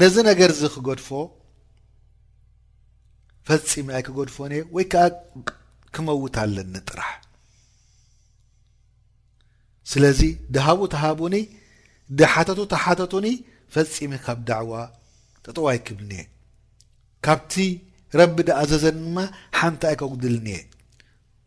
ነዚ 0.00 0.14
ነገር 0.30 0.50
ዚ 0.60 0.70
ክገድፎ 0.74 1.08
ፈፂሚ 3.48 3.86
ኣይክገድፎኒ 3.98 4.52
እ 4.60 4.62
ወይ 4.76 4.84
ከዓ 4.92 5.04
ክመውት 5.94 6.34
ኣለኒ 6.42 6.74
ጥራሕ 6.88 7.10
ስለዚ 9.92 10.20
ድሃቡ 10.54 10.80
ተሃቡኒ 10.96 11.36
ድሓተቱ 12.20 12.58
ተሓተቱኒ 12.72 13.26
ፈፂም 13.76 14.12
ካብ 14.24 14.38
ዳዕዋ 14.50 14.72
ጠጠዋይክብኒእየ 15.44 16.24
ካብቲ 17.26 17.52
ረቢ 18.20 18.36
ድኣዘዘኒ 18.48 18.96
ድማ 19.04 19.18
ሓንቲ 19.60 19.82
ኣይከጉድልኒእየ 19.92 20.60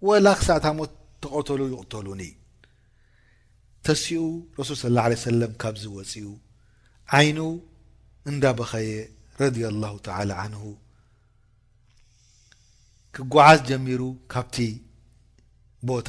ወላ 0.07 0.27
ክሳዕታሞት 0.39 0.91
ተቆተሉ 1.23 1.59
ይቕተሉኒ 1.73 2.21
ተሲኡ 3.87 4.23
ረሱል 4.59 4.77
ስى 4.81 4.87
له 4.95 5.01
عه 5.05 5.15
ሰለም 5.25 5.51
ካብ 5.61 5.75
ዝወፅኡ 5.81 6.25
ዓይኑ 7.17 7.39
እንዳ 8.29 8.43
በኸየ 8.57 8.89
ረዲ 9.41 9.57
له 9.83 9.91
ت 10.05 10.07
ን 10.59 10.73
ክጓዓዝ 13.17 13.59
ጀሚሩ 13.67 14.01
ካብቲ 14.33 14.57
ቦታ 15.89 16.07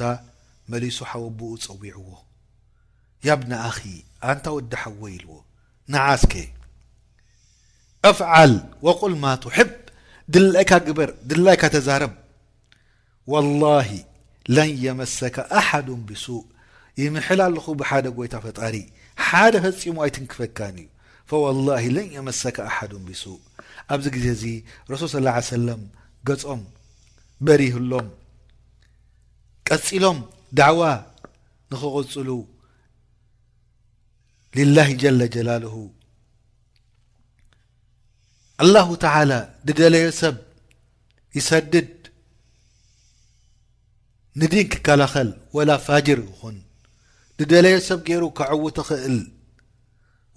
መሊሱ 0.71 0.97
ሓወብኡ 1.09 1.51
ፀዊዕዎ 1.65 2.07
ያብነ 3.27 3.51
ኣኺ 3.67 3.77
ኣንታ 4.31 4.45
ወዲ 4.55 4.71
ሓዎኢልዎ 4.83 5.31
ናዓስኬ 5.93 6.33
ኣፍዓል 8.09 8.53
ቁልማ 8.99 9.25
ትብ 9.43 9.69
ድላይካ 10.33 10.71
ግበር 10.87 11.09
ድላይካ 11.29 11.63
ተዛረብ 11.75 12.13
وላه 13.31 13.89
ለን 14.55 14.69
የመሰካ 14.85 15.37
ኣሓዱ 15.59 15.87
ብሱእ 16.09 16.43
ይምሕል 17.01 17.39
ኣለኹ 17.45 17.65
ብሓደ 17.79 18.05
ጎይታ 18.17 18.35
ፈጣሪ 18.43 18.75
ሓደ 19.25 19.53
ፈፂሙ 19.63 19.95
ኣይትን 20.05 20.25
ክፈካን 20.31 20.77
እዩ 20.81 20.87
ፈወላሂ 21.29 21.83
ለን 21.95 22.07
የመሰካ 22.15 22.57
ኣሓዱ 22.69 22.91
ቢሱ 23.07 23.23
ኣብዚ 23.93 24.05
ግዜ 24.15 24.25
እዚ 24.37 24.43
ረሱል 24.93 25.09
ስ 25.09 25.51
ሰለም 25.55 25.81
ገጾም 26.27 26.61
በሪህሎም 27.45 28.07
ቀፂሎም 29.69 30.19
ዳዕዋ 30.59 30.81
ንክቕፅሉ 31.71 32.29
ልላه 34.57 34.89
ጀለጀላልሁ 35.03 35.75
አላሁ 38.65 38.89
ተላ 39.03 39.31
ድደለዮ 39.69 40.05
ሰብ 40.21 40.35
ይሰድድ 41.37 41.89
ንድን 44.41 44.65
ክከላኸል 44.73 45.29
ወላ 45.57 45.69
ፋጅር 45.87 46.19
ይኹን 46.29 46.57
ድደለዮ 47.41 47.75
ሰብ 47.87 47.99
ገይሩ 48.07 48.23
ከዕው 48.37 48.63
ትኽእል 48.77 49.17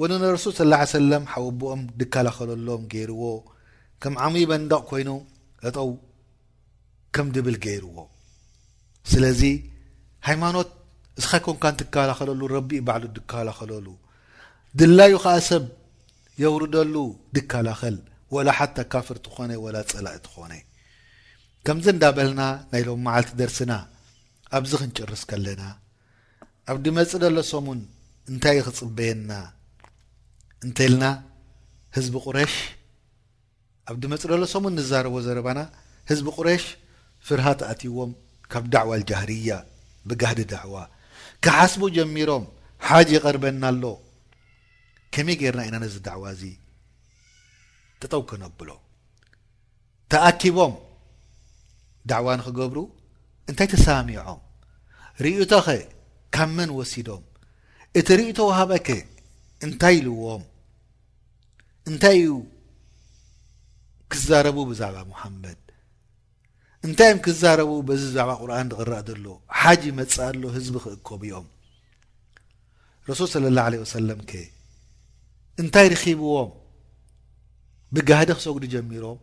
ወን 0.00 0.12
ንረሱል 0.22 0.52
ስላ 0.58 0.72
ሰለም 0.90 1.24
ሓወቦኦም 1.32 1.82
ድከላኸለሎም 2.00 2.82
ገይርዎ 2.92 3.22
ከም 4.02 4.14
ዓሚ 4.24 4.34
መንዳቕ 4.50 4.80
ኮይኑ 4.90 5.10
እጠው 5.68 5.88
ከም 7.14 7.26
ድብል 7.34 7.56
ገይርዎ 7.64 7.96
ስለዚ 9.14 9.40
ሃይማኖት 10.28 10.70
እስኻ 11.22 11.32
ኮንካን 11.48 11.78
ትከላኸለሉ 11.80 12.40
ረቢ 12.56 12.70
ባዕሉ 12.88 13.04
ድከላኸለሉ 13.16 13.86
ድላዩ 14.78 15.14
ኸዓ 15.26 15.36
ሰብ 15.50 15.64
የውርደሉ 16.44 16.94
ድከላኸል 17.36 17.96
ወላ 18.36 18.48
ሓታ 18.58 18.76
ካፍር 18.92 19.18
እትኾነ 19.22 19.50
ወላ 19.66 19.76
ጸላእ 19.92 20.16
እትኾነ 20.20 20.52
ከምዚ 21.66 21.86
እንዳበልና 21.94 22.42
ናይሎም 22.74 23.02
መዓልቲ 23.08 23.32
ደርስና 23.42 23.72
ኣብዚ 24.58 24.72
ክንጭርስ 24.82 25.24
ከለና 25.30 25.62
ኣብ 26.70 26.78
ዲመፂ 26.86 27.10
ደሎሶሙን 27.22 27.78
እንታይ 28.30 28.56
እ 28.60 28.62
ክፅበየና 28.66 29.32
እንተ 30.66 30.78
ልና 30.90 31.04
ህዝቢ 31.96 32.14
ቁረሽ 32.26 32.54
ኣብ 33.90 33.96
ዲመፅ 34.02 34.22
ደሎሶሙን 34.32 34.74
ንዛረቦ 34.78 35.14
ዘረባና 35.26 35.60
ህዝቢ 36.10 36.26
ቁረሽ 36.36 36.64
ፍርሃ 37.26 37.46
ተኣቲዎም 37.60 38.10
ካብ 38.52 38.64
ዳዕዋ 38.74 38.92
ልጃህርያ 39.02 39.50
ብጋህዲ 40.10 40.40
ዳዕዋ 40.54 40.76
ካሓስቡ 41.44 41.82
ጀሚሮም 41.98 42.44
ሓጅ 42.88 43.08
ይቐርበና 43.16 43.62
ኣሎ 43.72 43.82
ከመይ 45.14 45.36
ጌይርና 45.40 45.62
ኢና 45.68 45.76
ነዚ 45.84 45.96
ዳዕዋ 46.08 46.24
እዙ 46.36 46.44
ተጠው 48.02 48.22
ከነኣብሎ 48.30 48.70
ተኣቲቦም 50.12 50.74
ዳዕዋ 52.12 52.28
ንክገብሩ 52.40 52.78
እንታይ 53.52 53.68
ተሰሚዖም 53.74 54.38
ርዩቶኸ 55.26 55.66
ካብ 56.34 56.50
መን 56.56 56.70
ወሲዶም 56.78 57.24
እቲ 57.98 58.08
ርእቶ 58.18 58.38
ዋሃበከ 58.50 58.88
እንታይ 59.66 59.94
ኢልዎም 60.00 60.42
እንታይ 61.90 62.16
እዩ 62.22 62.32
ክዛረቡ 64.12 64.56
ብዛዕባ 64.70 64.96
ሙሓመድ 65.12 65.58
እንታይ 66.86 67.08
እዮም 67.10 67.20
ክዛረቡ 67.26 67.70
በዚ 67.88 68.02
ብዛዕባ 68.10 68.30
ቁርን 68.42 68.62
ንቕረእ 68.68 69.02
ዘሎ 69.08 69.24
ሓጅ 69.60 69.82
መፅእ 69.98 70.22
ኣሎ 70.28 70.42
ህዝቢ 70.56 70.74
ክእከብ 70.84 71.22
እዮም 71.28 71.46
ረሱል 73.08 73.28
ስለ 73.34 73.44
ላ 73.56 73.60
ወሰለም 73.84 74.20
ከ 74.30 74.32
እንታይ 75.62 75.86
ርኺብዎም 75.94 76.50
ብጋህዲ 77.94 78.30
ክሰጉዱ 78.38 78.64
ጀሚሮም 78.74 79.18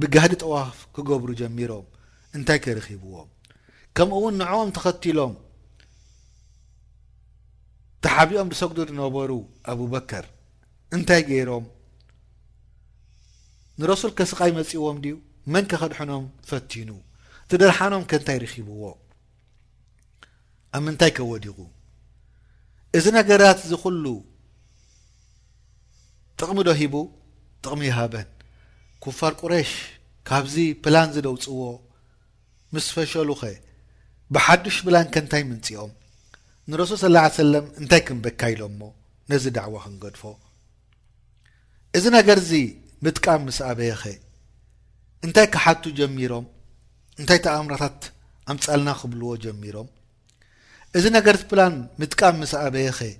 ብጋህዲ 0.00 0.32
ጠዋፍ 0.44 0.76
ክገብሩ 0.94 1.30
ጀሚሮም 1.42 1.86
እንታይ 2.36 2.58
ከረኺብዎም 2.64 3.28
ከምኡ 3.96 4.14
እውን 4.18 4.34
ንዕዎም 4.40 4.68
ተኸትሎም 4.76 5.32
ተሓቢኦም 8.04 8.48
ዝሰጉዱ 8.52 8.78
ዝነበሩ 8.88 9.30
ኣብበከር 9.72 10.24
እንታይ 10.96 11.22
ገይሮም 11.28 11.64
ንረሱል 13.80 14.12
ከስቓይ 14.18 14.52
መጺእዎም 14.58 14.98
ድዩ 15.04 15.14
መን 15.52 15.64
ከኸድሑኖም 15.70 16.24
ፈቲኑ 16.48 16.88
እቲደርሓኖም 17.44 18.02
ከ 18.10 18.20
እንታይ 18.20 18.38
ርኺብዎ 18.44 18.82
ኣብ 20.76 20.82
ምንታይ 20.86 21.12
ከወዲጉ 21.16 21.58
እዚ 22.98 23.04
ነገራት 23.18 23.58
እዝኽሉ 23.66 24.06
ጥቕሚ 26.38 26.58
ዶ 26.68 26.72
ሂቡ 26.82 26.94
ጥቕሚ 27.64 27.82
ይሃበን 27.90 28.28
ኩፋር 29.04 29.32
ቁረሽ 29.40 29.70
ካብዚ 30.28 30.54
ፕላን 30.84 31.08
ዝደውፅዎ 31.14 31.62
ምስ 32.74 32.86
ፈሸሉ 32.96 33.28
ኸ 33.40 33.54
ብሓዱሽ 34.34 34.76
ብላን 34.86 35.08
ከእንታይ 35.14 35.42
ምንፂኦም 35.50 35.92
ንረሱል 36.70 36.98
ስላ 37.04 37.16
ሰለም 37.42 37.64
እንታይ 37.82 38.00
ክንበካኢሎምሞ 38.08 38.80
ነዚ 39.30 39.44
ዳዕዋ 39.56 39.74
ክንገድፎ 39.84 40.22
እዚ 41.96 42.04
ነገርዚ 42.16 42.50
ምጥቃም 43.04 43.40
ምስ 43.46 43.58
ኣበየኸ 43.70 44.02
እንታይ 45.26 45.46
ክሓቱ 45.54 45.82
ጀሚሮም 46.00 46.46
እንታይ 47.20 47.40
ተኣምራታት 47.46 48.00
ኣምፃልና 48.52 48.88
ክብልዎ 49.00 49.32
ጀሚሮም 49.46 49.88
እዚ 50.98 51.04
ነገር 51.18 51.36
ፕላን 51.50 51.74
ምጥቃም 52.00 52.36
ምስ 52.42 52.52
ኣበየ 52.62 52.88
ኸ 52.98 53.10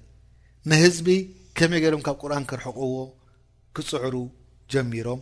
ንህዝቢ 0.71 1.09
ከመይ 1.59 1.81
ገሎም 1.85 2.03
ካብ 2.07 2.17
ቁርኣን 2.23 2.45
ክርሕቑዎ 2.51 2.97
ክፅዕሩ 3.77 4.15
ጀሚሮም 4.73 5.21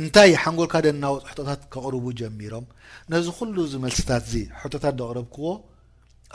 እንታይ 0.00 0.32
ሓንጎልካደናዎፅ 0.42 1.22
ሕቶታት 1.30 1.60
ከቕርቡ 1.72 2.04
ጀሚሮም 2.20 2.64
ነዚ 3.12 3.26
ኩሉ 3.38 3.56
ዝመልሲታት 3.72 4.24
እዚ 4.28 4.34
ሕቶታት 4.62 4.94
ደቕረብክዎ 5.00 5.46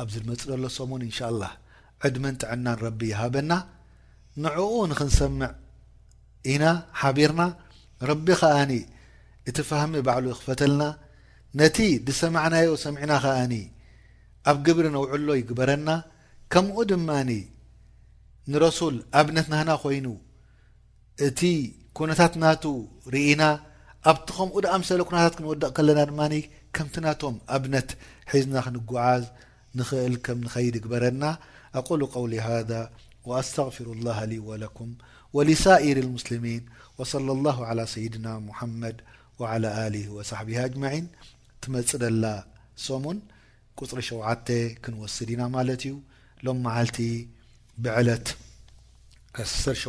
ኣብዚ 0.01 0.15
መፅ 0.29 0.41
ዘሎሶሙን 0.49 1.01
እንሻላه 1.07 1.51
ዕድመን 2.07 2.35
ትዕናን 2.41 2.77
ረቢ 2.85 2.99
ይሃበና 3.11 3.51
ንዕኡ 4.43 4.73
ንክንሰምዕ 4.91 5.51
ኢና 6.51 6.63
ሓቢርና 7.01 7.41
ረቢ 8.09 8.27
ከኣኒ 8.41 8.71
እቲ 9.49 9.57
ፋህሚ 9.69 9.93
ባዕሉ 10.07 10.25
ይክፈተልና 10.33 10.83
ነቲ 11.59 11.77
ድሰማዕናዮ 12.07 12.69
ሰሚዕና 12.85 13.13
ከኣኒ 13.25 13.53
ኣብ 14.51 14.57
ግብሪ 14.67 14.85
ነውዕሎ 14.95 15.27
ይግበረና 15.39 15.89
ከምኡ 16.53 16.77
ድማ 16.91 17.09
ንረሱል 18.51 18.95
ኣብነት 19.19 19.47
ናህና 19.51 19.71
ኮይኑ 19.83 20.07
እቲ 21.27 21.39
ኩነታት 21.97 22.33
ናቱ 22.43 22.63
ርኢና 23.13 23.43
ኣብቲ 24.11 24.27
ከምኡ 24.37 24.55
ድኣምሰለ 24.65 25.01
ኩነታት 25.09 25.33
ክንወደቕ 25.37 25.69
ከለና 25.77 26.01
ድማ 26.11 26.21
ከምቲ 26.75 26.95
ናቶም 27.05 27.35
ኣብነት 27.55 27.89
ሒዝና 28.31 28.55
ክንጓዓዝ 28.65 29.23
ንኽእል 29.80 30.15
ከም 30.28 30.39
ኸይድ 30.53 30.76
ግበረና 30.86 31.24
ኣقل 31.80 32.01
قውل 32.13 32.34
ሃذا 32.47 32.82
وኣስتغፊሩ 33.30 33.88
الله 33.95 34.17
ل 34.32 34.34
ولኩም 34.47 34.89
ولሳኢር 35.36 35.97
المስلሚን 36.05 36.63
وصلى 36.97 37.32
الله 37.38 37.57
على 37.69 37.84
ሰይድና 37.93 38.28
محመድ 38.49 38.97
وعلى 39.39 39.69
له 39.93 40.05
وصحቢه 40.17 40.59
ኣጅمعን 40.67 41.05
ትመጽ 41.61 41.89
ደላ 42.03 42.26
ሰሙን 42.88 43.17
ቁፅሪ 43.80 43.99
ሸተ 44.09 44.47
ክንወስድ 44.84 45.30
ኢና 45.34 45.41
ማለት 45.55 45.82
እዩ 45.88 45.93
ሎم 46.45 46.57
መሃልቲ 46.65 46.97
ብዕለት 47.84 48.28
ከስር 49.36 49.76
ሸ 49.84 49.88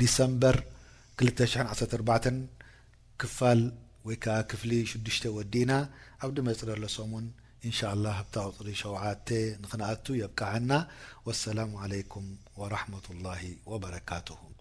ዲምበር 0.00 0.56
2 1.22 1.42
1 1.92 2.42
ክፋል 3.20 3.60
ወይ 4.06 4.16
ከዓ 4.24 4.36
ክፍሊ 4.50 4.70
6ዱሽ 4.92 5.18
ወዲና 5.38 5.72
ኣብ 6.24 6.30
ድመጽ 6.36 6.60
ደሎ 6.70 6.82
ሰሙን 6.98 7.26
ان 7.64 7.72
شاء 7.72 7.92
الله 7.94 8.20
بت 8.22 8.38
قፅر 8.38 8.66
شوعت 8.74 9.28
ننኣت 9.62 10.06
يبقعن 10.24 10.86
والسلام 11.26 11.76
عليكم 11.76 12.24
ورحمة 12.56 13.06
الله 13.10 13.42
وبركاته 13.66 14.51